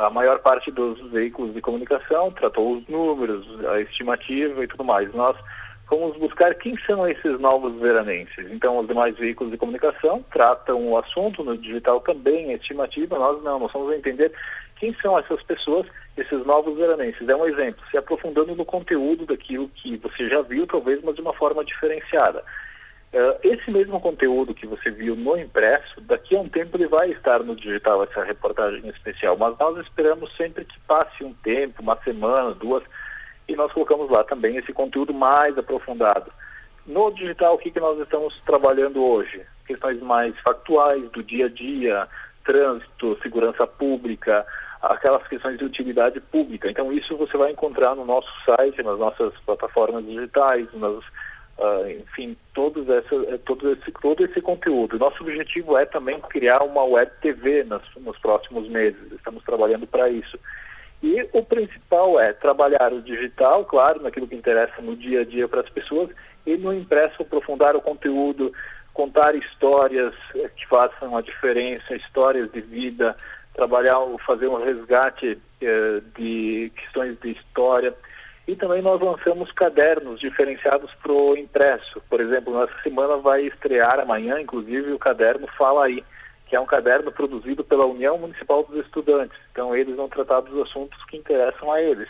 a 0.00 0.08
maior 0.08 0.38
parte 0.38 0.70
dos 0.70 0.98
veículos 1.10 1.54
de 1.54 1.60
comunicação 1.60 2.30
tratou 2.30 2.76
os 2.76 2.88
números, 2.88 3.46
a 3.66 3.80
estimativa 3.80 4.64
e 4.64 4.66
tudo 4.66 4.84
mais. 4.84 5.12
Nós 5.12 5.36
fomos 5.86 6.16
buscar 6.16 6.54
quem 6.54 6.76
são 6.86 7.06
esses 7.06 7.38
novos 7.38 7.78
veranenses. 7.78 8.50
Então, 8.50 8.78
os 8.78 8.86
demais 8.86 9.16
veículos 9.18 9.52
de 9.52 9.58
comunicação 9.58 10.24
tratam 10.32 10.88
o 10.88 10.96
assunto, 10.96 11.44
no 11.44 11.58
digital 11.58 12.00
também, 12.00 12.50
a 12.50 12.54
estimativa, 12.54 13.18
nós 13.18 13.42
não, 13.42 13.58
nós 13.58 13.72
vamos 13.72 13.94
entender 13.94 14.32
quem 14.80 14.96
são 15.02 15.16
essas 15.18 15.42
pessoas, 15.42 15.86
esses 16.16 16.44
novos 16.46 16.76
veranenses. 16.76 17.28
É 17.28 17.36
um 17.36 17.46
exemplo, 17.46 17.84
se 17.90 17.98
aprofundando 17.98 18.56
no 18.56 18.64
conteúdo 18.64 19.26
daquilo 19.26 19.68
que 19.68 19.98
você 19.98 20.26
já 20.28 20.40
viu, 20.40 20.66
talvez, 20.66 21.00
mas 21.04 21.14
de 21.14 21.20
uma 21.20 21.34
forma 21.34 21.62
diferenciada. 21.62 22.42
Uh, 23.12 23.36
esse 23.42 23.70
mesmo 23.70 24.00
conteúdo 24.00 24.54
que 24.54 24.66
você 24.66 24.90
viu 24.90 25.14
no 25.14 25.36
impresso, 25.36 26.00
daqui 26.00 26.34
a 26.34 26.40
um 26.40 26.48
tempo 26.48 26.76
ele 26.76 26.86
vai 26.86 27.10
estar 27.10 27.40
no 27.40 27.54
digital, 27.54 28.04
essa 28.04 28.24
reportagem 28.24 28.88
especial, 28.88 29.36
mas 29.36 29.58
nós 29.58 29.76
esperamos 29.84 30.34
sempre 30.36 30.64
que 30.64 30.78
passe 30.80 31.22
um 31.22 31.34
tempo, 31.34 31.82
uma 31.82 31.98
semana, 32.02 32.54
duas, 32.54 32.82
e 33.46 33.54
nós 33.54 33.70
colocamos 33.72 34.08
lá 34.08 34.24
também 34.24 34.56
esse 34.56 34.72
conteúdo 34.72 35.12
mais 35.12 35.58
aprofundado. 35.58 36.32
No 36.86 37.10
digital, 37.10 37.54
o 37.54 37.58
que, 37.58 37.70
que 37.70 37.80
nós 37.80 37.98
estamos 37.98 38.40
trabalhando 38.40 39.04
hoje? 39.04 39.42
Questões 39.66 40.00
mais 40.00 40.38
factuais, 40.40 41.02
do 41.10 41.22
dia 41.22 41.46
a 41.46 41.48
dia, 41.48 42.08
trânsito, 42.44 43.18
segurança 43.22 43.66
pública, 43.66 44.46
aquelas 44.82 45.26
questões 45.28 45.58
de 45.58 45.64
utilidade 45.64 46.20
pública. 46.20 46.70
Então, 46.70 46.92
isso 46.92 47.16
você 47.16 47.36
vai 47.36 47.52
encontrar 47.52 47.94
no 47.94 48.04
nosso 48.04 48.28
site, 48.44 48.82
nas 48.82 48.98
nossas 48.98 49.32
plataformas 49.44 50.04
digitais, 50.04 50.66
nas 50.74 51.04
Uh, 51.60 51.90
enfim, 51.90 52.34
todos 52.54 52.88
essa, 52.88 53.14
eh, 53.14 53.38
todo, 53.44 53.70
esse, 53.70 53.92
todo 54.00 54.24
esse 54.24 54.40
conteúdo. 54.40 54.98
Nosso 54.98 55.22
objetivo 55.22 55.76
é 55.76 55.84
também 55.84 56.18
criar 56.18 56.62
uma 56.62 56.82
web 56.84 57.12
TV 57.20 57.64
nas, 57.64 57.82
nos 57.96 58.18
próximos 58.18 58.66
meses, 58.66 59.12
estamos 59.12 59.44
trabalhando 59.44 59.86
para 59.86 60.08
isso. 60.08 60.38
E 61.02 61.28
o 61.34 61.42
principal 61.42 62.18
é 62.18 62.32
trabalhar 62.32 62.94
o 62.94 63.02
digital, 63.02 63.66
claro, 63.66 64.00
naquilo 64.00 64.26
que 64.26 64.34
interessa 64.34 64.80
no 64.80 64.96
dia 64.96 65.20
a 65.20 65.24
dia 65.24 65.46
para 65.46 65.60
as 65.60 65.68
pessoas, 65.68 66.08
e 66.46 66.56
no 66.56 66.72
impresso 66.72 67.20
aprofundar 67.20 67.76
o 67.76 67.82
conteúdo, 67.82 68.54
contar 68.92 69.34
histórias 69.34 70.14
eh, 70.34 70.50
que 70.56 70.66
façam 70.66 71.16
a 71.16 71.22
diferença, 71.22 71.94
histórias 71.94 72.50
de 72.52 72.60
vida, 72.60 73.16
trabalhar, 73.54 73.98
fazer 74.24 74.48
um 74.48 74.62
resgate 74.62 75.38
eh, 75.60 76.00
de 76.16 76.72
questões 76.76 77.18
de 77.20 77.32
história 77.32 77.94
e 78.50 78.56
também 78.56 78.82
nós 78.82 79.00
lançamos 79.00 79.52
cadernos 79.52 80.18
diferenciados 80.18 80.90
para 81.00 81.12
o 81.12 81.36
impresso. 81.36 82.02
Por 82.08 82.20
exemplo, 82.20 82.58
nessa 82.58 82.82
semana 82.82 83.16
vai 83.16 83.42
estrear 83.42 84.00
amanhã, 84.00 84.40
inclusive, 84.40 84.92
o 84.92 84.98
caderno 84.98 85.46
Fala 85.56 85.86
Aí, 85.86 86.02
que 86.46 86.56
é 86.56 86.60
um 86.60 86.66
caderno 86.66 87.12
produzido 87.12 87.62
pela 87.62 87.86
União 87.86 88.18
Municipal 88.18 88.64
dos 88.64 88.84
Estudantes. 88.84 89.38
Então, 89.52 89.76
eles 89.76 89.94
vão 89.94 90.08
tratar 90.08 90.40
dos 90.40 90.66
assuntos 90.66 90.98
que 91.04 91.16
interessam 91.16 91.70
a 91.70 91.80
eles. 91.80 92.08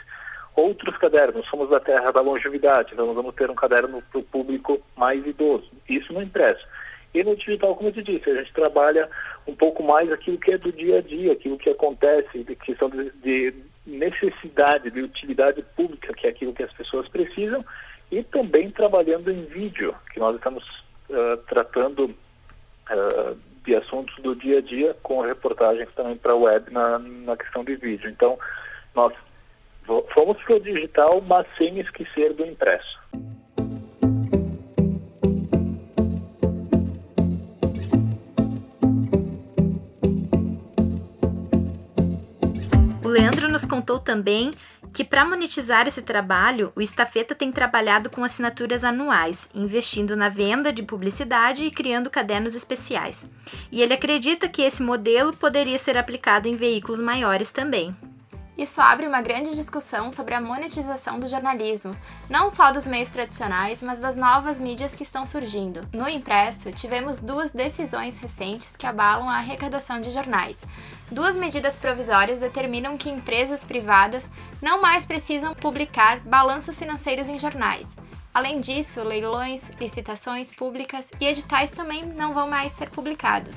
Outros 0.56 0.96
cadernos, 0.98 1.46
somos 1.48 1.70
da 1.70 1.80
terra 1.80 2.10
da 2.10 2.20
longevidade, 2.20 2.92
então 2.92 3.06
nós 3.06 3.14
vamos 3.14 3.34
ter 3.34 3.50
um 3.50 3.54
caderno 3.54 4.02
para 4.02 4.20
o 4.20 4.24
público 4.24 4.80
mais 4.96 5.24
idoso. 5.26 5.70
Isso 5.88 6.12
no 6.12 6.22
impresso. 6.22 6.66
E 7.12 7.24
no 7.24 7.34
digital, 7.36 7.74
como 7.74 7.88
eu 7.88 7.92
te 7.92 8.02
disse, 8.02 8.30
a 8.30 8.34
gente 8.34 8.52
trabalha 8.52 9.08
um 9.46 9.54
pouco 9.54 9.82
mais 9.82 10.10
aquilo 10.12 10.38
que 10.38 10.52
é 10.52 10.58
do 10.58 10.72
dia 10.72 10.98
a 10.98 11.02
dia, 11.02 11.32
aquilo 11.32 11.58
que 11.58 11.70
acontece, 11.70 12.44
de 12.44 12.54
questão 12.54 12.88
de, 12.88 13.10
de 13.22 13.54
necessidade, 13.86 14.90
de 14.90 15.02
utilidade 15.02 15.62
pública, 15.74 16.12
que 16.14 16.26
é 16.26 16.30
aquilo 16.30 16.52
que 16.52 16.62
as 16.62 16.72
pessoas 16.72 17.08
precisam, 17.08 17.64
e 18.10 18.22
também 18.22 18.70
trabalhando 18.70 19.30
em 19.30 19.44
vídeo, 19.44 19.94
que 20.12 20.20
nós 20.20 20.36
estamos 20.36 20.64
uh, 21.08 21.36
tratando 21.48 22.04
uh, 22.04 23.36
de 23.64 23.74
assuntos 23.74 24.14
do 24.22 24.34
dia 24.36 24.58
a 24.58 24.60
dia, 24.60 24.96
com 25.02 25.20
reportagens 25.20 25.88
também 25.94 26.16
para 26.16 26.32
a 26.32 26.36
web 26.36 26.72
na, 26.72 26.98
na 26.98 27.36
questão 27.36 27.64
de 27.64 27.74
vídeo. 27.76 28.08
Então, 28.08 28.38
nós 28.94 29.12
fomos 30.14 30.40
para 30.42 30.56
o 30.56 30.60
digital, 30.60 31.20
mas 31.26 31.46
sem 31.56 31.78
esquecer 31.80 32.32
do 32.34 32.46
impresso. 32.46 32.98
O 43.04 43.08
Leandro 43.08 43.48
nos 43.48 43.64
contou 43.64 43.98
também 43.98 44.52
que 44.92 45.04
para 45.04 45.24
monetizar 45.24 45.86
esse 45.86 46.02
trabalho, 46.02 46.72
o 46.74 46.80
Estafeta 46.80 47.34
tem 47.34 47.50
trabalhado 47.52 48.10
com 48.10 48.24
assinaturas 48.24 48.84
anuais, 48.84 49.50
investindo 49.54 50.16
na 50.16 50.28
venda 50.28 50.72
de 50.72 50.82
publicidade 50.82 51.64
e 51.64 51.70
criando 51.70 52.10
cadernos 52.10 52.54
especiais. 52.54 53.28
E 53.70 53.82
ele 53.82 53.94
acredita 53.94 54.48
que 54.48 54.62
esse 54.62 54.82
modelo 54.82 55.32
poderia 55.36 55.78
ser 55.78 55.96
aplicado 55.96 56.48
em 56.48 56.56
veículos 56.56 57.00
maiores 57.00 57.50
também. 57.50 57.94
Isso 58.60 58.78
abre 58.78 59.06
uma 59.06 59.22
grande 59.22 59.56
discussão 59.56 60.10
sobre 60.10 60.34
a 60.34 60.40
monetização 60.40 61.18
do 61.18 61.26
jornalismo, 61.26 61.96
não 62.28 62.50
só 62.50 62.70
dos 62.70 62.86
meios 62.86 63.08
tradicionais, 63.08 63.82
mas 63.82 63.98
das 63.98 64.14
novas 64.14 64.58
mídias 64.58 64.94
que 64.94 65.02
estão 65.02 65.24
surgindo. 65.24 65.88
No 65.94 66.06
impresso, 66.06 66.70
tivemos 66.70 67.20
duas 67.20 67.50
decisões 67.52 68.20
recentes 68.20 68.76
que 68.76 68.86
abalam 68.86 69.30
a 69.30 69.38
arrecadação 69.38 69.98
de 69.98 70.10
jornais. 70.10 70.62
Duas 71.10 71.34
medidas 71.34 71.78
provisórias 71.78 72.40
determinam 72.40 72.98
que 72.98 73.08
empresas 73.08 73.64
privadas 73.64 74.28
não 74.60 74.82
mais 74.82 75.06
precisam 75.06 75.54
publicar 75.54 76.20
balanços 76.20 76.76
financeiros 76.76 77.30
em 77.30 77.38
jornais. 77.38 77.86
Além 78.34 78.60
disso, 78.60 79.02
leilões, 79.02 79.70
licitações 79.80 80.54
públicas 80.54 81.10
e 81.18 81.24
editais 81.26 81.70
também 81.70 82.04
não 82.04 82.34
vão 82.34 82.46
mais 82.46 82.72
ser 82.72 82.90
publicados. 82.90 83.56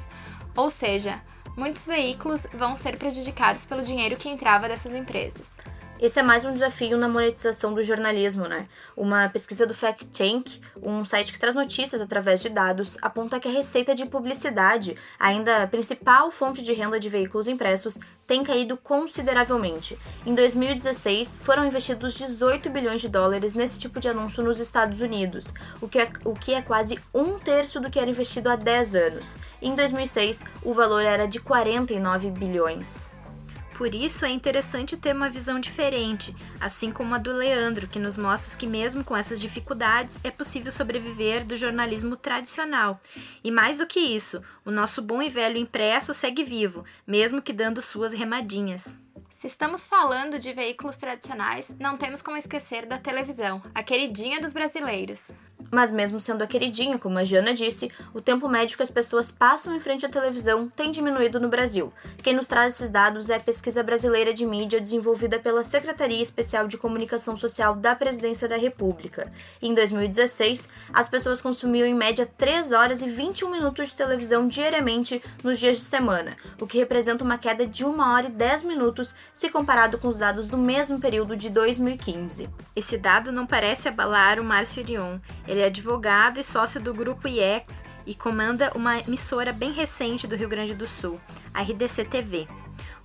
Ou 0.56 0.70
seja, 0.72 1.22
muitos 1.56 1.86
veículos 1.86 2.48
vão 2.54 2.76
ser 2.76 2.98
prejudicados 2.98 3.66
pelo 3.66 3.84
dinheiro 3.84 4.18
que 4.18 4.30
entrava 4.30 4.68
dessas 4.68 4.94
empresas. 4.94 5.56
Esse 6.04 6.20
é 6.20 6.22
mais 6.22 6.44
um 6.44 6.52
desafio 6.52 6.98
na 6.98 7.08
monetização 7.08 7.74
do 7.74 7.82
jornalismo, 7.82 8.46
né? 8.46 8.68
Uma 8.94 9.30
pesquisa 9.30 9.66
do 9.66 9.74
Fact 9.74 10.08
Tank, 10.08 10.60
um 10.82 11.06
site 11.06 11.32
que 11.32 11.40
traz 11.40 11.56
notícias 11.56 12.02
através 12.02 12.42
de 12.42 12.50
dados, 12.50 12.98
aponta 13.02 13.40
que 13.40 13.48
a 13.48 13.52
receita 13.52 13.96
de 13.96 14.06
publicidade, 14.06 14.98
ainda 15.18 15.64
a 15.64 15.68
principal 15.68 16.30
fonte 16.30 16.62
de 16.62 16.74
renda 16.74 17.00
de 17.00 17.08
veículos 17.08 17.48
impressos, 17.48 17.98
tem 18.28 18.44
caído 18.44 18.76
consideravelmente. 18.76 19.98
Em 20.26 20.36
2016, 20.36 21.38
foram 21.38 21.66
investidos 21.66 22.16
18 22.16 22.70
bilhões 22.70 23.00
de 23.00 23.08
dólares 23.08 23.54
nesse 23.54 23.80
tipo 23.80 24.02
de 24.02 24.10
anúncio 24.10 24.44
nos 24.44 24.60
Estados 24.60 25.00
Unidos, 25.00 25.54
o 25.80 25.88
que 25.88 26.00
é, 26.00 26.12
o 26.26 26.34
que 26.34 26.54
é 26.54 26.62
quase 26.62 27.00
um 27.14 27.40
terço 27.40 27.80
do 27.80 27.90
que 27.90 27.98
era 27.98 28.10
investido 28.10 28.50
há 28.50 28.58
10 28.58 28.96
anos. 28.96 29.38
Em 29.62 29.74
2006, 29.74 30.44
o 30.64 30.74
valor 30.74 31.06
era 31.06 31.26
de 31.26 31.40
49 31.40 32.30
bilhões. 32.30 33.13
Por 33.76 33.96
isso 33.96 34.26
é 34.26 34.30
interessante 34.30 34.96
ter 34.96 35.16
uma 35.16 35.30
visão 35.30 35.60
diferente, 35.60 36.36
assim 36.62 36.92
como 36.92 37.16
a 37.16 37.18
do 37.18 37.34
Leandro, 37.34 37.88
que 37.88 38.00
nos 38.00 38.18
mostra 38.18 38.58
que, 38.58 38.68
mesmo 38.68 39.04
com 39.04 39.18
essas 39.18 39.40
dificuldades, 39.40 40.20
é 40.24 40.30
possível 40.30 40.72
sobreviver 40.72 41.44
do 41.44 41.56
jornalismo 41.56 42.16
tradicional. 42.16 43.02
E 43.44 43.50
mais 43.50 43.80
do 43.80 43.88
que 43.88 44.00
isso, 44.00 44.42
o 44.64 44.72
nosso 44.72 45.02
bom 45.02 45.22
e 45.22 45.30
velho 45.30 45.58
impresso 45.58 46.14
segue 46.14 46.44
vivo, 46.44 46.86
mesmo 47.06 47.42
que 47.42 47.52
dando 47.52 47.82
suas 47.82 48.14
remadinhas. 48.14 49.02
Se 49.32 49.48
estamos 49.48 49.86
falando 49.86 50.40
de 50.40 50.54
veículos 50.54 50.96
tradicionais, 50.96 51.76
não 51.80 51.98
temos 51.98 52.22
como 52.22 52.38
esquecer 52.38 52.86
da 52.86 52.98
televisão, 52.98 53.62
a 53.74 53.84
queridinha 53.84 54.40
dos 54.40 54.54
brasileiros. 54.54 55.20
Mas 55.72 55.92
mesmo 55.92 56.20
sendo 56.20 56.44
a 56.44 56.48
queridinha, 56.48 56.98
como 56.98 57.18
a 57.18 57.24
Jana 57.24 57.54
disse, 57.54 57.92
o 58.14 58.22
tempo 58.22 58.48
médio 58.48 58.78
que 58.78 58.84
as 58.84 58.92
pessoas 58.92 59.32
passam 59.32 59.76
em 59.76 59.80
frente 59.80 60.06
à 60.06 60.10
televisão 60.10 60.70
tem 60.76 60.92
diminuído 60.92 61.40
no 61.40 61.50
Brasil. 61.50 61.92
Quem 62.22 62.34
nos 62.34 62.48
traz 62.48 62.76
esses 62.76 62.90
dados 62.90 63.30
é 63.30 63.36
a 63.36 63.40
Pesquisa 63.40 63.84
Brasileira 63.84 64.34
de 64.34 64.46
Mídia 64.46 64.80
desenvolvida 64.80 65.40
pela 65.40 65.64
Secretaria 65.64 66.22
Especial 66.22 66.68
de 66.68 66.78
Comunicação 66.78 67.36
Social 67.36 67.76
da 67.76 67.96
Presidência 67.96 68.48
da 68.48 68.58
República. 68.58 69.32
Em 69.62 69.74
2016, 69.74 70.70
as 70.94 71.10
pessoas 71.10 71.42
consumiam 71.42 71.88
em 71.88 71.94
média 71.94 72.26
3 72.26 72.72
horas 72.72 73.02
e 73.02 73.10
21 73.10 73.50
minutos 73.50 73.90
de 73.90 73.96
televisão 73.96 74.48
diariamente 74.48 75.22
nos 75.44 75.60
dias 75.60 75.78
de 75.78 75.84
semana, 75.84 76.38
o 76.60 76.68
que 76.68 76.78
representa 76.78 77.24
uma 77.24 77.38
queda 77.38 77.66
de 77.66 77.86
1 77.86 78.00
hora 78.00 78.28
e 78.28 78.32
10 78.32 78.64
minutos 78.64 79.16
se 79.34 79.50
comparado 79.50 79.98
com 79.98 80.08
os 80.08 80.18
dados 80.18 80.48
do 80.48 80.58
mesmo 80.58 81.00
período 81.00 81.36
de 81.36 81.50
2015. 81.50 82.50
Esse 82.76 82.98
dado 82.98 83.32
não 83.32 83.46
parece 83.46 83.88
abalar 83.88 84.40
o 84.40 84.44
Márcio 84.44 84.82
Irion. 84.82 85.20
Ele 85.54 85.62
é 85.62 85.66
advogado 85.66 86.40
e 86.40 86.44
sócio 86.44 86.82
do 86.82 86.96
Grupo 86.96 87.28
IEX 87.28 87.86
e 88.08 88.16
comanda 88.16 88.72
uma 88.74 88.98
emissora 88.98 89.54
bem 89.54 89.72
recente 89.72 90.26
do 90.26 90.36
Rio 90.36 90.50
Grande 90.50 90.74
do 90.74 90.88
Sul, 90.88 91.22
a 91.54 91.62
RDC 91.62 92.06
TV. 92.06 92.48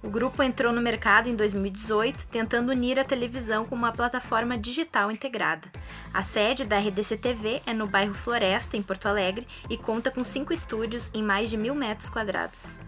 O 0.03 0.09
grupo 0.09 0.43
entrou 0.43 0.73
no 0.73 0.81
mercado 0.81 1.29
em 1.29 1.37
2018, 1.37 2.27
tentando 2.29 2.71
unir 2.71 2.99
a 2.99 3.05
televisão 3.05 3.67
com 3.67 3.75
uma 3.75 3.93
plataforma 3.93 4.57
digital 4.57 5.13
integrada. 5.13 5.71
A 6.15 6.23
sede 6.23 6.65
da 6.65 6.79
RDC 6.79 7.19
TV 7.19 7.61
é 7.67 7.75
no 7.75 7.87
bairro 7.87 8.15
Floresta, 8.15 8.79
em 8.79 8.83
Porto 8.83 9.09
Alegre, 9.09 9.47
e 9.69 9.77
conta 9.77 10.11
com 10.11 10.25
cinco 10.25 10.51
estúdios 10.51 11.11
em 11.13 11.23
mais 11.23 11.51
de 11.51 11.59
mil 11.59 11.75
metros 11.75 12.09
quadrados. 12.09 12.79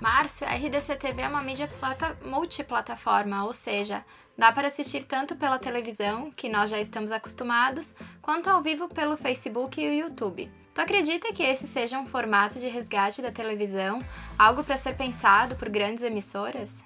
Márcio, 0.00 0.44
a 0.44 0.56
RDC 0.56 0.96
TV 0.96 1.22
é 1.22 1.28
uma 1.28 1.40
mídia 1.40 1.68
plata 1.78 2.18
multiplataforma, 2.24 3.44
ou 3.44 3.52
seja, 3.52 4.04
dá 4.36 4.52
para 4.52 4.68
assistir 4.68 5.04
tanto 5.04 5.36
pela 5.36 5.58
televisão, 5.58 6.30
que 6.30 6.48
nós 6.48 6.70
já 6.70 6.78
estamos 6.78 7.12
acostumados, 7.12 7.94
quanto 8.20 8.48
ao 8.48 8.62
vivo 8.62 8.88
pelo 8.88 9.16
Facebook 9.16 9.80
e 9.80 9.88
o 9.88 9.92
YouTube. 9.92 10.50
Tu 10.74 10.80
acredita 10.80 11.32
que 11.32 11.42
esse 11.42 11.68
seja 11.68 11.98
um 11.98 12.06
formato 12.06 12.58
de 12.58 12.66
resgate 12.66 13.22
da 13.22 13.30
televisão, 13.30 14.00
algo 14.38 14.64
para 14.64 14.76
ser 14.76 14.96
pensado 14.96 15.54
por 15.56 15.68
grandes 15.68 16.02
emissoras? 16.02 16.84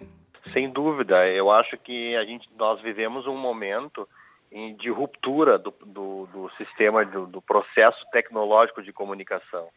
Sem 0.52 0.70
dúvida, 0.70 1.26
eu 1.28 1.50
acho 1.50 1.76
que 1.78 2.14
a 2.16 2.24
gente, 2.24 2.48
nós 2.56 2.80
vivemos 2.82 3.26
um 3.26 3.36
momento 3.36 4.08
de 4.78 4.90
ruptura 4.90 5.58
do, 5.58 5.74
do, 5.84 6.26
do 6.26 6.50
sistema, 6.56 7.04
do, 7.04 7.26
do 7.26 7.42
processo 7.42 7.98
tecnológico 8.10 8.82
de 8.82 8.92
comunicação. 8.92 9.68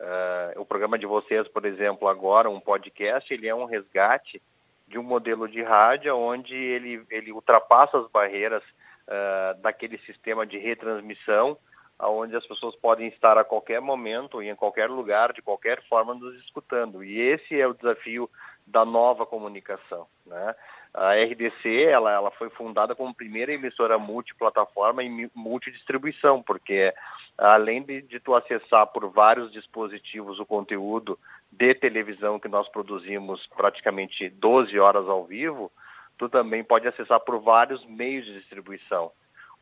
Uh, 0.00 0.60
o 0.60 0.64
programa 0.64 0.98
de 0.98 1.06
vocês, 1.06 1.46
por 1.48 1.64
exemplo, 1.64 2.08
agora, 2.08 2.48
um 2.48 2.60
podcast, 2.60 3.32
ele 3.32 3.48
é 3.48 3.54
um 3.54 3.64
resgate 3.64 4.40
de 4.88 4.98
um 4.98 5.02
modelo 5.02 5.48
de 5.48 5.62
rádio 5.62 6.16
onde 6.16 6.54
ele, 6.54 7.04
ele 7.10 7.32
ultrapassa 7.32 7.98
as 7.98 8.10
barreiras 8.10 8.62
uh, 8.62 9.60
daquele 9.60 9.98
sistema 9.98 10.46
de 10.46 10.58
retransmissão, 10.58 11.58
onde 12.00 12.36
as 12.36 12.46
pessoas 12.46 12.76
podem 12.76 13.08
estar 13.08 13.36
a 13.36 13.44
qualquer 13.44 13.80
momento 13.80 14.42
e 14.42 14.48
em 14.48 14.54
qualquer 14.54 14.88
lugar, 14.88 15.32
de 15.32 15.42
qualquer 15.42 15.82
forma, 15.88 16.14
nos 16.14 16.34
escutando. 16.44 17.02
E 17.02 17.18
esse 17.18 17.60
é 17.60 17.66
o 17.66 17.74
desafio 17.74 18.30
da 18.66 18.84
nova 18.84 19.26
comunicação. 19.26 20.06
Né? 20.24 20.54
A 20.98 21.14
RDC 21.14 21.84
ela, 21.84 22.10
ela 22.12 22.30
foi 22.32 22.50
fundada 22.50 22.92
como 22.92 23.14
primeira 23.14 23.52
emissora 23.52 23.96
multiplataforma 24.00 25.04
e 25.04 25.30
multidistribuição, 25.32 26.42
porque 26.42 26.92
além 27.36 27.84
de, 27.84 28.02
de 28.02 28.18
tu 28.18 28.34
acessar 28.34 28.84
por 28.88 29.08
vários 29.08 29.52
dispositivos 29.52 30.40
o 30.40 30.46
conteúdo 30.46 31.16
de 31.52 31.72
televisão 31.76 32.40
que 32.40 32.48
nós 32.48 32.68
produzimos 32.68 33.46
praticamente 33.56 34.28
12 34.28 34.76
horas 34.76 35.08
ao 35.08 35.24
vivo, 35.24 35.70
tu 36.18 36.28
também 36.28 36.64
pode 36.64 36.88
acessar 36.88 37.20
por 37.20 37.38
vários 37.38 37.84
meios 37.86 38.26
de 38.26 38.40
distribuição. 38.40 39.12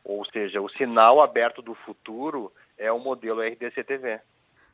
Ou 0.03 0.25
seja, 0.25 0.59
o 0.59 0.69
sinal 0.69 1.21
aberto 1.21 1.61
do 1.61 1.75
futuro 1.75 2.51
é 2.79 2.91
o 2.91 2.97
modelo 2.97 3.41
RDC 3.41 3.83
TV. 3.83 4.19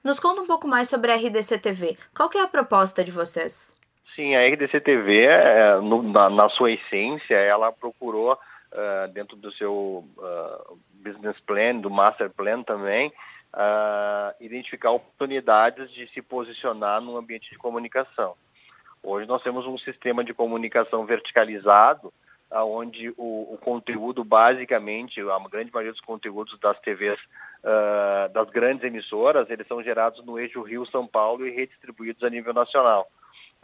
Nos 0.02 0.18
conta 0.18 0.42
um 0.42 0.48
pouco 0.48 0.66
mais 0.66 0.88
sobre 0.88 1.12
a 1.12 1.16
RDC 1.18 1.60
TV. 1.60 1.98
Qual 2.16 2.30
que 2.30 2.38
é 2.38 2.42
a 2.42 2.48
proposta 2.48 3.04
de 3.04 3.12
vocês? 3.12 3.76
Sim, 4.16 4.36
a 4.36 4.48
RDC 4.48 4.80
TV, 4.82 5.26
é, 5.26 5.76
no, 5.82 6.04
na, 6.04 6.30
na, 6.30 6.50
sua 6.50 6.72
essência, 6.72 7.34
ela 7.34 7.72
procurou, 7.72 8.34
uh, 8.34 9.08
dentro 9.12 9.36
do 9.36 9.52
seu 9.54 10.06
uh, 10.18 10.80
business 11.04 11.40
plan, 11.42 11.78
do 11.78 11.90
master 11.90 12.30
plan 12.30 12.62
também, 12.62 13.12
uh, 13.54 14.36
identificar 14.40 14.92
oportunidades 14.92 15.92
de 15.92 16.08
se 16.14 16.22
posicionar 16.22 17.02
no 17.02 17.18
ambiente 17.18 17.50
de 17.50 17.58
comunicação. 17.58 18.36
Hoje 19.02 19.28
nós 19.28 19.42
temos 19.42 19.66
um 19.66 19.80
sistema 19.80 20.24
de 20.24 20.34
comunicação 20.34 21.06
verticalizado, 21.06 22.14
onde 22.56 23.10
o, 23.18 23.52
o, 23.52 23.58
conteúdo, 23.58 24.24
basicamente, 24.24 25.20
a 25.20 25.40
grande 25.50 25.74
maioria 25.74 25.92
dos 25.92 26.02
conteúdos 26.02 26.58
das 26.60 26.80
TVs, 26.82 27.20
das 28.32 28.48
grandes 28.52 28.84
emissoras, 28.84 29.50
eles 29.50 29.68
são 29.68 29.82
gerados 29.82 30.24
no 30.24 30.40
eixo 30.40 30.62
Rio-São 30.62 31.08
Paulo 31.08 31.48
e 31.48 31.52
redistribuídos 31.52 32.24
a 32.24 32.30
nível 32.30 32.54
nacional. 32.54 33.08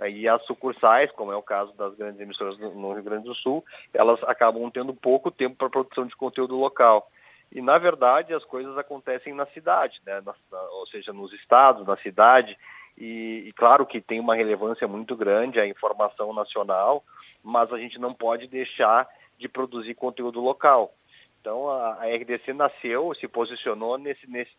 E 0.08 0.28
as 0.28 0.44
sucursais, 0.46 1.12
como 1.12 1.32
é 1.32 1.36
o 1.36 1.42
caso 1.42 1.74
das 1.74 1.96
grandes 1.96 2.22
emissoras 2.22 2.58
no 2.60 2.94
Rio 2.94 3.04
Grande 3.04 3.26
do 3.26 3.36
Sul, 3.36 3.64
elas 3.94 4.22
acabam 4.24 4.70
tendo 4.72 4.94
pouco 4.94 5.32
tempo 5.32 5.56
para 5.56 5.70
produção 5.70 6.06
de 6.06 6.16
conteúdo 6.16 6.56
local. 6.56 7.10
E, 7.52 7.62
na 7.62 7.78
verdade, 7.78 8.34
as 8.34 8.44
coisas 8.46 8.78
acontecem 8.78 9.34
na 9.34 9.46
cidade, 9.48 10.00
né? 10.06 10.22
Na, 10.22 10.34
na, 10.52 10.62
ou 10.72 10.88
seja, 10.88 11.12
nos 11.12 11.34
estados, 11.34 11.86
na 11.86 11.98
cidade. 11.98 12.58
E, 12.98 13.46
e, 13.48 13.54
claro 13.54 13.86
que 13.86 14.00
tem 14.00 14.20
uma 14.20 14.36
relevância 14.36 14.88
muito 14.88 15.16
grande 15.16 15.60
a 15.60 15.68
informação 15.68 16.34
nacional, 16.34 17.04
mas 17.44 17.72
a 17.74 17.78
gente 17.78 17.98
não 18.00 18.14
pode 18.14 18.48
deixar 18.48 19.08
de 19.38 19.48
produzir 19.48 19.96
conteúdo 19.96 20.40
local. 20.40 20.94
Então 21.42 21.70
a, 21.70 22.04
a 22.04 22.16
RDC 22.16 22.54
nasceu, 22.54 23.14
se 23.16 23.28
posicionou 23.28 23.98
nesse, 23.98 24.30
nesse, 24.30 24.52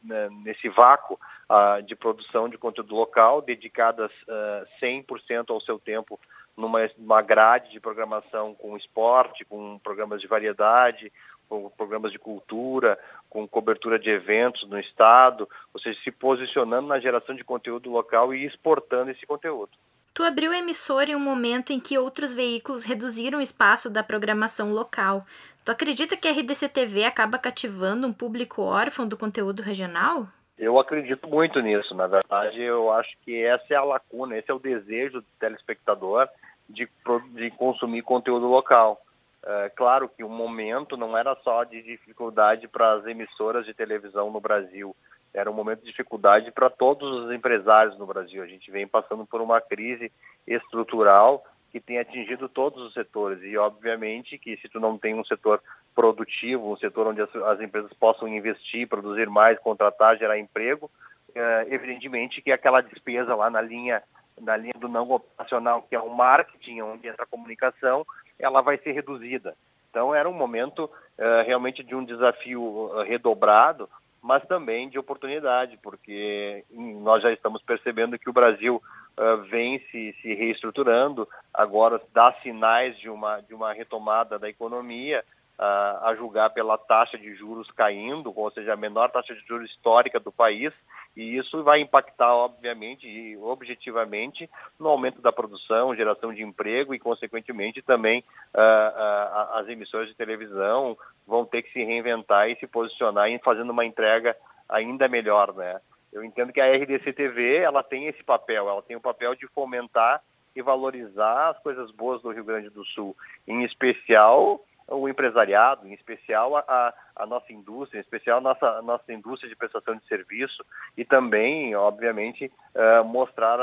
nesse 0.43 0.69
vácuo 0.71 1.19
uh, 1.51 1.83
de 1.83 1.97
produção 1.97 2.49
de 2.49 2.57
conteúdo 2.57 2.95
local, 2.95 3.43
dedicadas 3.43 4.13
uh, 4.23 4.67
100% 4.81 5.51
ao 5.51 5.61
seu 5.61 5.79
tempo 5.79 6.19
numa, 6.57 6.89
numa 6.97 7.21
grade 7.21 7.73
de 7.73 7.81
programação 7.81 8.55
com 8.55 8.77
esporte, 8.77 9.45
com 9.45 9.79
programas 9.81 10.21
de 10.21 10.29
variedade, 10.29 11.13
com 11.49 11.69
programas 11.71 12.13
de 12.13 12.19
cultura, 12.19 12.97
com 13.29 13.47
cobertura 13.49 13.99
de 13.99 14.09
eventos 14.09 14.69
no 14.69 14.79
estado, 14.79 15.49
ou 15.75 15.81
seja, 15.81 15.99
se 16.05 16.13
posicionando 16.13 16.87
na 16.87 17.01
geração 17.01 17.35
de 17.35 17.43
conteúdo 17.43 17.91
local 17.91 18.33
e 18.33 18.47
exportando 18.47 19.11
esse 19.11 19.27
conteúdo. 19.27 19.73
Tu 20.15 20.23
abriu 20.23 20.53
a 20.53 20.59
emissora 20.59 21.11
em 21.11 21.17
um 21.17 21.21
momento 21.21 21.73
em 21.73 21.81
que 21.81 21.99
outros 21.99 22.33
veículos 22.35 22.85
reduziram 22.85 23.39
o 23.39 23.43
espaço 23.43 23.89
da 23.89 24.03
programação 24.03 24.73
local. 24.73 25.25
Tu 25.65 25.71
acredita 25.71 26.17
que 26.17 26.27
a 26.27 26.33
RDC 26.33 26.69
TV 26.69 27.05
acaba 27.05 27.39
cativando 27.39 28.07
um 28.07 28.13
público 28.13 28.63
órfão 28.63 29.07
do 29.07 29.17
conteúdo 29.17 29.63
regional? 29.63 30.29
Eu 30.61 30.79
acredito 30.79 31.27
muito 31.27 31.59
nisso. 31.61 31.95
Na 31.95 32.07
verdade, 32.07 32.61
eu 32.61 32.93
acho 32.93 33.11
que 33.25 33.43
essa 33.43 33.65
é 33.71 33.77
a 33.77 33.83
lacuna, 33.83 34.37
esse 34.37 34.51
é 34.51 34.55
o 34.55 34.59
desejo 34.59 35.23
do 35.23 35.27
telespectador 35.41 36.29
de, 36.69 36.87
de 37.33 37.51
consumir 37.53 38.03
conteúdo 38.03 38.47
local. 38.47 39.01
É, 39.43 39.71
claro 39.71 40.07
que 40.07 40.23
o 40.23 40.29
momento 40.29 40.99
não 40.99 41.17
era 41.17 41.35
só 41.37 41.65
de 41.65 41.81
dificuldade 41.83 42.69
para 42.69 42.93
as 42.93 43.07
emissoras 43.07 43.65
de 43.65 43.73
televisão 43.73 44.31
no 44.31 44.39
Brasil, 44.39 44.95
era 45.33 45.51
um 45.51 45.55
momento 45.55 45.81
de 45.81 45.87
dificuldade 45.87 46.51
para 46.51 46.69
todos 46.69 47.25
os 47.25 47.33
empresários 47.33 47.99
no 47.99 48.07
Brasil. 48.07 48.43
A 48.43 48.47
gente 48.47 48.71
vem 48.71 48.87
passando 48.87 49.25
por 49.25 49.41
uma 49.41 49.63
crise 49.63 50.13
estrutural 50.47 51.43
que 51.71 51.81
tem 51.81 51.99
atingido 51.99 52.49
todos 52.49 52.83
os 52.83 52.93
setores 52.93 53.43
e 53.43 53.57
obviamente 53.57 54.39
que 54.39 54.57
se 54.57 54.69
tu 54.69 54.81
não 54.81 54.99
tem 54.99 55.15
um 55.15 55.25
setor 55.25 55.63
produtivo, 55.95 56.73
um 56.73 56.77
setor 56.77 57.07
onde 57.07 57.23
as, 57.23 57.35
as 57.35 57.61
empresas 57.61 57.93
possam 57.95 58.29
investir, 58.29 58.89
produzir 58.89 59.29
mais, 59.29 59.59
contratar, 59.59 60.17
gerar 60.19 60.39
emprego, 60.39 60.91
é, 61.35 61.67
evidentemente 61.71 62.43
que 62.43 62.51
aquela 62.51 62.81
despesa 62.81 63.35
lá 63.35 63.49
na 63.49 63.61
linha 63.61 64.03
na 64.41 64.57
linha 64.57 64.73
do 64.79 64.89
não 64.89 65.11
operacional, 65.11 65.83
que 65.83 65.95
é 65.95 66.01
o 66.01 66.09
marketing, 66.09 66.81
onde 66.81 67.07
entra 67.07 67.25
a 67.25 67.27
comunicação, 67.27 68.07
ela 68.39 68.63
vai 68.63 68.79
ser 68.79 68.93
reduzida. 68.93 69.55
Então 69.91 70.15
era 70.15 70.29
um 70.29 70.33
momento 70.33 70.85
uh, 70.85 71.45
realmente 71.45 71.83
de 71.83 71.95
um 71.95 72.05
desafio 72.05 72.63
uh, 72.63 73.03
redobrado, 73.03 73.89
mas 74.23 74.47
também 74.47 74.89
de 74.89 74.99
oportunidade, 74.99 75.79
porque 75.83 76.65
nós 76.71 77.23
já 77.23 77.33
estamos 77.33 77.63
percebendo 77.63 78.19
que 78.19 78.29
o 78.29 78.33
Brasil 78.33 78.77
uh, 78.77 79.37
vem 79.51 79.79
se, 79.91 80.15
se 80.21 80.35
reestruturando, 80.35 81.29
agora 81.53 82.01
dá 82.13 82.33
sinais 82.43 82.99
de 82.99 83.09
uma, 83.09 83.41
de 83.41 83.55
uma 83.55 83.73
retomada 83.73 84.39
da 84.39 84.49
economia, 84.49 85.25
a 85.63 86.15
julgar 86.17 86.49
pela 86.51 86.79
taxa 86.79 87.19
de 87.19 87.35
juros 87.35 87.71
caindo, 87.73 88.33
ou 88.35 88.51
seja, 88.51 88.73
a 88.73 88.77
menor 88.77 89.11
taxa 89.11 89.35
de 89.35 89.47
juros 89.47 89.71
histórica 89.71 90.19
do 90.19 90.33
país, 90.33 90.73
e 91.15 91.37
isso 91.37 91.63
vai 91.63 91.81
impactar, 91.81 92.35
obviamente 92.35 93.07
e 93.07 93.37
objetivamente, 93.37 94.49
no 94.79 94.89
aumento 94.89 95.21
da 95.21 95.31
produção, 95.31 95.95
geração 95.95 96.33
de 96.33 96.43
emprego 96.43 96.95
e, 96.95 96.99
consequentemente, 96.99 97.83
também 97.83 98.25
uh, 98.55 98.59
uh, 98.59 99.59
as 99.59 99.69
emissoras 99.69 100.09
de 100.09 100.15
televisão 100.15 100.97
vão 101.27 101.45
ter 101.45 101.63
que 101.63 101.73
se 101.73 101.85
reinventar 101.85 102.49
e 102.49 102.57
se 102.57 102.67
posicionar 102.67 103.29
em 103.29 103.39
fazendo 103.39 103.71
uma 103.71 103.85
entrega 103.85 104.35
ainda 104.67 105.09
melhor, 105.09 105.53
né? 105.55 105.79
Eu 106.11 106.25
entendo 106.25 106.53
que 106.53 106.61
a 106.61 106.75
RDC 106.75 107.13
TV 107.13 107.59
ela 107.59 107.83
tem 107.83 108.07
esse 108.07 108.23
papel, 108.25 108.69
ela 108.69 108.83
tem 108.83 108.97
o 108.97 109.01
papel 109.01 109.35
de 109.35 109.47
fomentar 109.49 110.23
e 110.57 110.63
valorizar 110.63 111.51
as 111.51 111.59
coisas 111.61 111.91
boas 111.93 112.23
do 112.23 112.31
Rio 112.31 112.45
Grande 112.45 112.71
do 112.71 112.85
Sul, 112.87 113.17
em 113.47 113.63
especial 113.63 114.61
o 114.91 115.09
empresariado, 115.09 115.87
em 115.87 115.95
especial 115.95 116.57
a, 116.57 116.95
a, 117.17 117.27
nossa 117.27 117.53
indústria, 117.53 117.99
em 117.99 118.03
especial 118.03 118.39
a 118.39 118.41
nossa, 118.41 118.67
a 118.67 118.83
nossa 118.83 119.13
indústria 119.13 119.49
de 119.49 119.57
prestação 119.57 119.95
de 119.95 120.05
serviço 120.07 120.65
e 120.97 121.05
também, 121.05 121.75
obviamente, 121.75 122.53
uh, 122.75 123.05
mostrar 123.05 123.59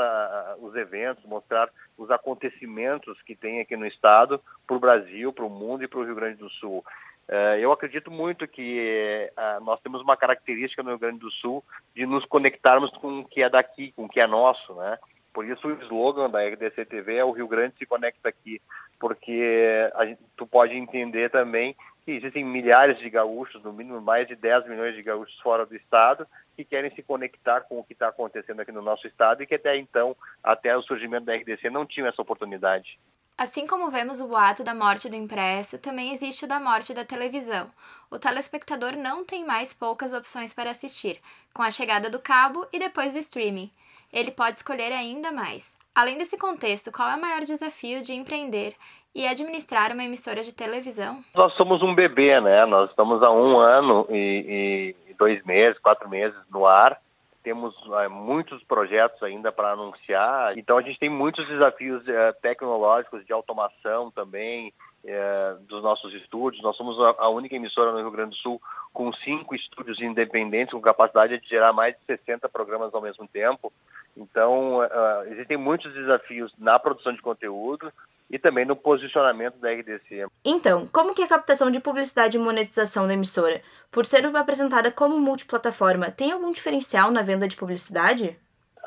os 0.60 0.74
eventos, 0.74 1.24
mostrar 1.24 1.68
os 1.96 2.10
acontecimentos 2.10 3.20
que 3.22 3.36
tem 3.36 3.60
aqui 3.60 3.76
no 3.76 3.86
Estado 3.86 4.40
para 4.66 4.76
o 4.76 4.80
Brasil, 4.80 5.32
para 5.32 5.44
o 5.44 5.50
mundo 5.50 5.84
e 5.84 5.88
para 5.88 5.98
o 5.98 6.04
Rio 6.04 6.14
Grande 6.14 6.38
do 6.38 6.50
Sul. 6.50 6.84
Uh, 7.28 7.58
eu 7.60 7.70
acredito 7.70 8.10
muito 8.10 8.48
que 8.48 9.30
uh, 9.36 9.62
nós 9.62 9.80
temos 9.80 10.00
uma 10.00 10.16
característica 10.16 10.82
no 10.82 10.90
Rio 10.90 10.98
Grande 10.98 11.18
do 11.18 11.30
Sul 11.30 11.62
de 11.94 12.06
nos 12.06 12.24
conectarmos 12.24 12.90
com 12.92 13.20
o 13.20 13.24
que 13.24 13.42
é 13.42 13.50
daqui, 13.50 13.92
com 13.92 14.06
o 14.06 14.08
que 14.08 14.18
é 14.18 14.26
nosso, 14.26 14.74
né? 14.74 14.98
Por 15.38 15.48
isso 15.48 15.68
o 15.68 15.82
slogan 15.84 16.28
da 16.28 16.44
RDC 16.44 16.84
TV 16.86 17.14
é 17.14 17.24
o 17.24 17.30
Rio 17.30 17.46
Grande 17.46 17.76
se 17.78 17.86
conecta 17.86 18.28
aqui, 18.28 18.60
porque 18.98 19.88
a, 19.94 20.04
tu 20.36 20.44
pode 20.44 20.74
entender 20.74 21.30
também 21.30 21.76
que 22.04 22.10
existem 22.10 22.44
milhares 22.44 22.98
de 22.98 23.08
gaúchos, 23.08 23.62
no 23.62 23.72
mínimo 23.72 24.00
mais 24.00 24.26
de 24.26 24.34
10 24.34 24.66
milhões 24.66 24.96
de 24.96 25.02
gaúchos 25.02 25.38
fora 25.38 25.64
do 25.64 25.76
estado, 25.76 26.26
que 26.56 26.64
querem 26.64 26.92
se 26.92 27.04
conectar 27.04 27.60
com 27.60 27.78
o 27.78 27.84
que 27.84 27.92
está 27.92 28.08
acontecendo 28.08 28.58
aqui 28.58 28.72
no 28.72 28.82
nosso 28.82 29.06
estado 29.06 29.40
e 29.40 29.46
que 29.46 29.54
até 29.54 29.76
então, 29.76 30.16
até 30.42 30.76
o 30.76 30.82
surgimento 30.82 31.26
da 31.26 31.36
RDC, 31.36 31.70
não 31.70 31.86
tinham 31.86 32.08
essa 32.08 32.20
oportunidade. 32.20 32.98
Assim 33.36 33.64
como 33.64 33.92
vemos 33.92 34.20
o 34.20 34.26
boato 34.26 34.64
da 34.64 34.74
morte 34.74 35.08
do 35.08 35.14
impresso, 35.14 35.78
também 35.78 36.12
existe 36.12 36.46
o 36.46 36.48
da 36.48 36.58
morte 36.58 36.92
da 36.92 37.04
televisão. 37.04 37.70
O 38.10 38.18
telespectador 38.18 38.96
não 38.96 39.24
tem 39.24 39.46
mais 39.46 39.72
poucas 39.72 40.12
opções 40.12 40.52
para 40.52 40.72
assistir, 40.72 41.20
com 41.54 41.62
a 41.62 41.70
chegada 41.70 42.10
do 42.10 42.18
cabo 42.18 42.66
e 42.72 42.80
depois 42.80 43.12
do 43.12 43.20
streaming 43.20 43.70
ele 44.12 44.30
pode 44.30 44.56
escolher 44.56 44.92
ainda 44.92 45.32
mais. 45.32 45.76
Além 45.94 46.16
desse 46.16 46.38
contexto, 46.38 46.92
qual 46.92 47.08
é 47.10 47.16
o 47.16 47.20
maior 47.20 47.40
desafio 47.40 48.00
de 48.02 48.12
empreender 48.12 48.74
e 49.14 49.26
administrar 49.26 49.92
uma 49.92 50.04
emissora 50.04 50.42
de 50.42 50.54
televisão? 50.54 51.22
Nós 51.34 51.52
somos 51.54 51.82
um 51.82 51.94
bebê, 51.94 52.40
né? 52.40 52.64
Nós 52.66 52.90
estamos 52.90 53.22
há 53.22 53.30
um 53.30 53.58
ano 53.58 54.06
e, 54.10 54.94
e 55.08 55.14
dois 55.14 55.44
meses, 55.44 55.78
quatro 55.80 56.08
meses 56.08 56.38
no 56.50 56.66
ar. 56.66 56.96
Temos 57.42 57.74
é, 58.00 58.08
muitos 58.08 58.62
projetos 58.64 59.22
ainda 59.22 59.50
para 59.50 59.72
anunciar. 59.72 60.56
Então 60.56 60.78
a 60.78 60.82
gente 60.82 60.98
tem 60.98 61.08
muitos 61.10 61.46
desafios 61.48 62.06
é, 62.06 62.32
tecnológicos 62.32 63.26
de 63.26 63.32
automação 63.32 64.10
também, 64.10 64.72
é, 65.04 65.54
dos 65.68 65.82
nossos 65.82 66.12
estúdios. 66.14 66.62
Nós 66.62 66.76
somos 66.76 66.98
a, 67.18 67.28
única 67.28 67.56
emissora 67.56 67.92
no 67.92 67.98
Rio 67.98 68.10
Grande 68.10 68.30
do 68.30 68.36
Sul 68.36 68.60
com 68.92 69.12
cinco 69.12 69.54
estúdios 69.54 70.00
independentes, 70.00 70.72
com 70.72 70.80
capacidade 70.80 71.40
de 71.40 71.48
gerar 71.48 71.72
mais 71.72 71.94
de 71.94 72.00
60 72.06 72.48
programas 72.48 72.94
ao 72.94 73.00
mesmo 73.00 73.26
tempo. 73.28 73.72
Então, 74.18 74.78
uh, 74.78 75.22
existem 75.30 75.56
muitos 75.56 75.92
desafios 75.94 76.52
na 76.58 76.78
produção 76.78 77.12
de 77.12 77.22
conteúdo 77.22 77.92
e 78.28 78.38
também 78.38 78.64
no 78.64 78.76
posicionamento 78.76 79.56
da 79.58 79.70
RDC. 79.70 80.26
Então, 80.44 80.86
como 80.88 81.14
que 81.14 81.22
a 81.22 81.28
captação 81.28 81.70
de 81.70 81.80
publicidade 81.80 82.36
e 82.36 82.40
monetização 82.40 83.06
da 83.06 83.14
emissora, 83.14 83.62
por 83.90 84.04
ser 84.04 84.26
apresentada 84.36 84.90
como 84.90 85.18
multiplataforma, 85.18 86.10
tem 86.10 86.32
algum 86.32 86.50
diferencial 86.50 87.10
na 87.10 87.22
venda 87.22 87.48
de 87.48 87.56
publicidade? 87.56 88.36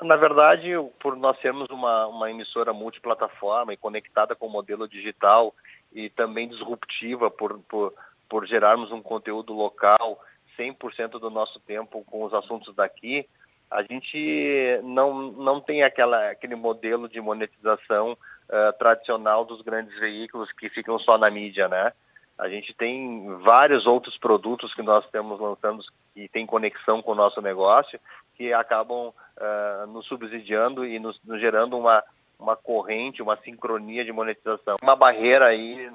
Na 0.01 0.15
verdade, 0.15 0.69
por 0.99 1.15
nós 1.15 1.39
sermos 1.41 1.69
uma, 1.69 2.07
uma 2.07 2.29
emissora 2.29 2.73
multiplataforma 2.73 3.73
e 3.73 3.77
conectada 3.77 4.35
com 4.35 4.47
o 4.47 4.51
modelo 4.51 4.87
digital 4.87 5.53
e 5.93 6.09
também 6.09 6.49
disruptiva 6.49 7.31
por, 7.31 7.59
por, 7.69 7.93
por 8.29 8.45
gerarmos 8.45 8.91
um 8.91 9.01
conteúdo 9.01 9.53
local 9.53 10.19
100% 10.57 11.19
do 11.19 11.29
nosso 11.29 11.59
tempo 11.61 12.03
com 12.05 12.23
os 12.23 12.33
assuntos 12.33 12.75
daqui, 12.75 13.27
a 13.71 13.83
gente 13.83 14.81
não, 14.83 15.31
não 15.31 15.61
tem 15.61 15.81
aquela, 15.81 16.29
aquele 16.29 16.55
modelo 16.55 17.07
de 17.07 17.21
monetização 17.21 18.11
uh, 18.11 18.77
tradicional 18.77 19.45
dos 19.45 19.61
grandes 19.61 19.97
veículos 19.97 20.51
que 20.51 20.69
ficam 20.69 20.99
só 20.99 21.17
na 21.17 21.31
mídia, 21.31 21.69
né? 21.69 21.93
A 22.37 22.49
gente 22.49 22.73
tem 22.73 23.33
vários 23.37 23.85
outros 23.85 24.17
produtos 24.17 24.73
que 24.73 24.81
nós 24.81 25.05
estamos 25.05 25.39
lançando 25.39 25.83
que 26.13 26.27
tem 26.27 26.45
conexão 26.45 27.01
com 27.01 27.13
o 27.13 27.15
nosso 27.15 27.41
negócio, 27.41 27.97
que 28.35 28.51
acabam 28.51 29.07
uh, 29.07 29.87
nos 29.87 30.05
subsidiando 30.07 30.85
e 30.85 30.99
nos, 30.99 31.17
nos 31.23 31.39
gerando 31.39 31.77
uma, 31.77 32.03
uma 32.37 32.57
corrente, 32.57 33.21
uma 33.21 33.37
sincronia 33.37 34.03
de 34.03 34.11
monetização. 34.11 34.75
Uma 34.81 34.97
barreira 34.97 35.45
aí, 35.45 35.89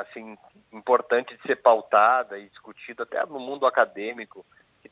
assim, 0.00 0.36
importante 0.70 1.34
de 1.34 1.42
ser 1.44 1.56
pautada 1.56 2.38
e 2.38 2.48
discutida 2.48 3.04
até 3.04 3.24
no 3.24 3.38
mundo 3.38 3.64
acadêmico, 3.64 4.44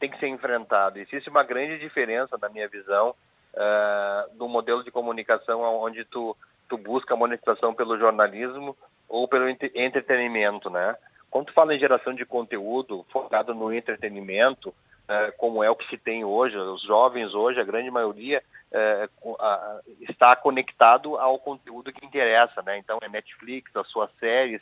tem 0.03 0.11
que 0.11 0.19
ser 0.19 0.27
enfrentado. 0.27 0.99
Existe 0.99 1.31
uma 1.31 1.45
grande 1.45 1.79
diferença, 1.79 2.37
na 2.37 2.49
minha 2.49 2.67
visão, 2.67 3.15
uh, 3.55 4.37
do 4.37 4.49
modelo 4.49 4.83
de 4.83 4.91
comunicação 4.91 5.63
onde 5.63 6.05
tu, 6.05 6.37
tu 6.69 6.77
busca 6.77 7.15
monetização 7.15 7.73
pelo 7.73 7.97
jornalismo 7.97 8.77
ou 9.09 9.29
pelo 9.29 9.49
entretenimento, 9.49 10.69
né? 10.69 10.97
Quando 11.31 11.47
tu 11.47 11.53
fala 11.53 11.73
em 11.73 11.79
geração 11.79 12.13
de 12.15 12.27
conteúdo 12.27 13.07
focado 13.13 13.55
no 13.55 13.73
entretenimento, 13.73 14.71
uh, 14.71 15.33
como 15.39 15.63
é 15.63 15.71
o 15.71 15.77
que 15.77 15.89
se 15.89 15.97
tem 15.97 16.25
hoje, 16.25 16.59
os 16.59 16.83
jovens 16.83 17.33
hoje, 17.33 17.61
a 17.61 17.65
grande 17.65 17.89
maioria, 17.93 18.43
uh, 18.73 19.93
está 20.01 20.35
conectado 20.35 21.17
ao 21.17 21.39
conteúdo 21.39 21.93
que 21.93 22.05
interessa, 22.05 22.61
né? 22.63 22.77
Então 22.77 22.99
é 23.01 23.09
Netflix, 23.09 23.71
as 23.77 23.87
suas 23.87 24.11
séries, 24.19 24.61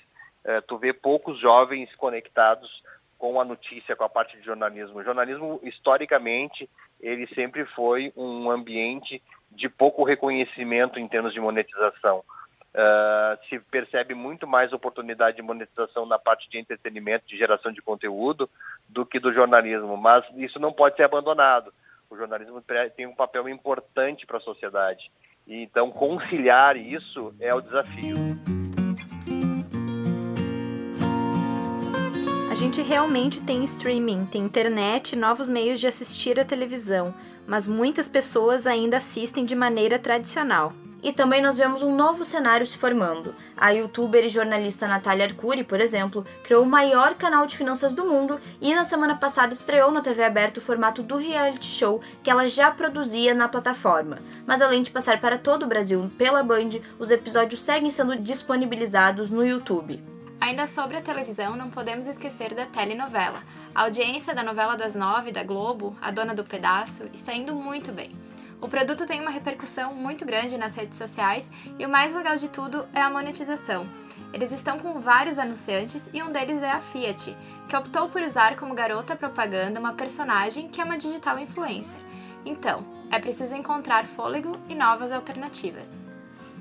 tu 0.66 0.78
vê 0.78 0.92
poucos 0.92 1.38
jovens 1.38 1.94
conectados 1.96 2.82
com 3.20 3.38
a 3.38 3.44
notícia, 3.44 3.94
com 3.94 4.02
a 4.02 4.08
parte 4.08 4.34
de 4.38 4.42
jornalismo. 4.42 4.98
O 4.98 5.04
jornalismo, 5.04 5.60
historicamente, 5.62 6.68
ele 6.98 7.26
sempre 7.34 7.66
foi 7.66 8.10
um 8.16 8.50
ambiente 8.50 9.22
de 9.52 9.68
pouco 9.68 10.02
reconhecimento 10.02 10.98
em 10.98 11.06
termos 11.06 11.34
de 11.34 11.38
monetização. 11.38 12.24
Uh, 12.72 13.36
se 13.48 13.58
percebe 13.70 14.14
muito 14.14 14.46
mais 14.46 14.72
oportunidade 14.72 15.36
de 15.36 15.42
monetização 15.42 16.06
na 16.06 16.18
parte 16.18 16.48
de 16.48 16.58
entretenimento, 16.58 17.26
de 17.26 17.36
geração 17.36 17.70
de 17.70 17.82
conteúdo, 17.82 18.48
do 18.88 19.04
que 19.04 19.20
do 19.20 19.34
jornalismo. 19.34 19.98
Mas 19.98 20.24
isso 20.36 20.58
não 20.58 20.72
pode 20.72 20.96
ser 20.96 21.02
abandonado. 21.02 21.74
O 22.08 22.16
jornalismo 22.16 22.62
tem 22.96 23.06
um 23.06 23.14
papel 23.14 23.48
importante 23.50 24.26
para 24.26 24.38
a 24.38 24.40
sociedade. 24.40 25.10
Então, 25.46 25.90
conciliar 25.90 26.76
isso 26.76 27.34
é 27.38 27.54
o 27.54 27.60
desafio. 27.60 28.59
Gente 32.60 32.82
realmente 32.82 33.40
tem 33.40 33.64
streaming, 33.64 34.26
tem 34.26 34.42
internet, 34.42 35.16
novos 35.16 35.48
meios 35.48 35.80
de 35.80 35.86
assistir 35.86 36.38
a 36.38 36.44
televisão, 36.44 37.14
mas 37.46 37.66
muitas 37.66 38.06
pessoas 38.06 38.66
ainda 38.66 38.98
assistem 38.98 39.46
de 39.46 39.56
maneira 39.56 39.98
tradicional. 39.98 40.74
E 41.02 41.10
também 41.10 41.40
nós 41.40 41.56
vemos 41.56 41.80
um 41.80 41.96
novo 41.96 42.22
cenário 42.22 42.66
se 42.66 42.76
formando. 42.76 43.34
A 43.56 43.70
youtuber 43.70 44.26
e 44.26 44.28
jornalista 44.28 44.86
Natália 44.86 45.24
Arcuri, 45.24 45.64
por 45.64 45.80
exemplo, 45.80 46.22
criou 46.44 46.62
o 46.62 46.68
maior 46.68 47.14
canal 47.14 47.46
de 47.46 47.56
finanças 47.56 47.92
do 47.92 48.04
mundo 48.04 48.38
e 48.60 48.74
na 48.74 48.84
semana 48.84 49.16
passada 49.16 49.54
estreou 49.54 49.90
na 49.90 50.02
TV 50.02 50.22
aberta 50.22 50.60
o 50.60 50.62
formato 50.62 51.02
do 51.02 51.16
reality 51.16 51.64
show 51.64 52.02
que 52.22 52.28
ela 52.28 52.46
já 52.46 52.70
produzia 52.70 53.32
na 53.32 53.48
plataforma. 53.48 54.18
Mas 54.46 54.60
além 54.60 54.82
de 54.82 54.90
passar 54.90 55.18
para 55.18 55.38
todo 55.38 55.62
o 55.62 55.66
Brasil 55.66 56.10
pela 56.18 56.42
Band, 56.42 56.78
os 56.98 57.10
episódios 57.10 57.62
seguem 57.62 57.90
sendo 57.90 58.16
disponibilizados 58.16 59.30
no 59.30 59.42
YouTube. 59.42 60.04
Ainda 60.40 60.66
sobre 60.66 60.96
a 60.96 61.02
televisão, 61.02 61.54
não 61.54 61.68
podemos 61.68 62.06
esquecer 62.06 62.54
da 62.54 62.64
telenovela. 62.64 63.42
A 63.74 63.82
audiência 63.82 64.34
da 64.34 64.42
novela 64.42 64.74
das 64.74 64.94
nove 64.94 65.30
da 65.30 65.44
Globo, 65.44 65.94
A 66.00 66.10
Dona 66.10 66.34
do 66.34 66.42
Pedaço, 66.42 67.02
está 67.12 67.34
indo 67.34 67.54
muito 67.54 67.92
bem. 67.92 68.10
O 68.58 68.66
produto 68.66 69.06
tem 69.06 69.20
uma 69.20 69.30
repercussão 69.30 69.94
muito 69.94 70.24
grande 70.24 70.56
nas 70.56 70.74
redes 70.74 70.96
sociais 70.96 71.50
e 71.78 71.84
o 71.84 71.88
mais 71.90 72.14
legal 72.14 72.36
de 72.38 72.48
tudo 72.48 72.88
é 72.94 73.02
a 73.02 73.10
monetização. 73.10 73.86
Eles 74.32 74.50
estão 74.50 74.78
com 74.78 74.98
vários 74.98 75.38
anunciantes 75.38 76.08
e 76.12 76.22
um 76.22 76.32
deles 76.32 76.62
é 76.62 76.70
a 76.70 76.80
Fiat, 76.80 77.36
que 77.68 77.76
optou 77.76 78.08
por 78.08 78.22
usar 78.22 78.56
como 78.56 78.74
garota 78.74 79.14
propaganda 79.14 79.78
uma 79.78 79.92
personagem 79.92 80.68
que 80.68 80.80
é 80.80 80.84
uma 80.84 80.96
digital 80.96 81.38
influencer. 81.38 82.00
Então, 82.46 82.82
é 83.10 83.18
preciso 83.18 83.54
encontrar 83.54 84.06
fôlego 84.06 84.58
e 84.70 84.74
novas 84.74 85.12
alternativas. 85.12 85.99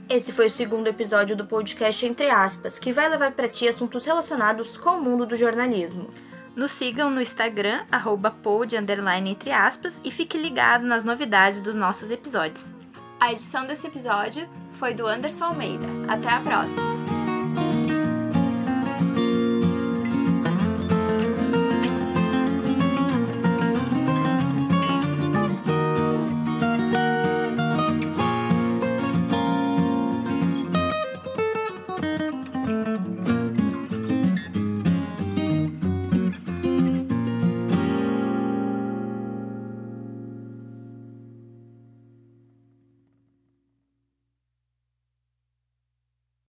Esse 0.09 0.31
foi 0.31 0.47
o 0.47 0.49
segundo 0.49 0.87
episódio 0.87 1.35
do 1.35 1.45
podcast 1.45 2.03
Entre 2.03 2.31
Aspas, 2.31 2.79
que 2.79 2.91
vai 2.91 3.07
levar 3.07 3.31
para 3.31 3.47
ti 3.47 3.67
assuntos 3.67 4.03
relacionados 4.05 4.75
com 4.75 4.97
o 4.97 5.01
mundo 5.01 5.23
do 5.23 5.35
jornalismo. 5.35 6.09
Nos 6.55 6.71
sigam 6.71 7.11
no 7.11 7.21
Instagram, 7.21 7.85
arroba 7.91 8.31
pod, 8.31 8.75
entre 8.75 9.51
aspas, 9.51 10.01
e 10.03 10.09
fique 10.09 10.35
ligado 10.35 10.83
nas 10.83 11.03
novidades 11.03 11.59
dos 11.59 11.75
nossos 11.75 12.09
episódios. 12.09 12.73
A 13.19 13.31
edição 13.31 13.67
desse 13.67 13.85
episódio 13.85 14.49
foi 14.73 14.95
do 14.95 15.05
Anderson 15.05 15.45
Almeida. 15.45 15.85
Até 16.07 16.29
a 16.29 16.39
próxima! 16.39 17.18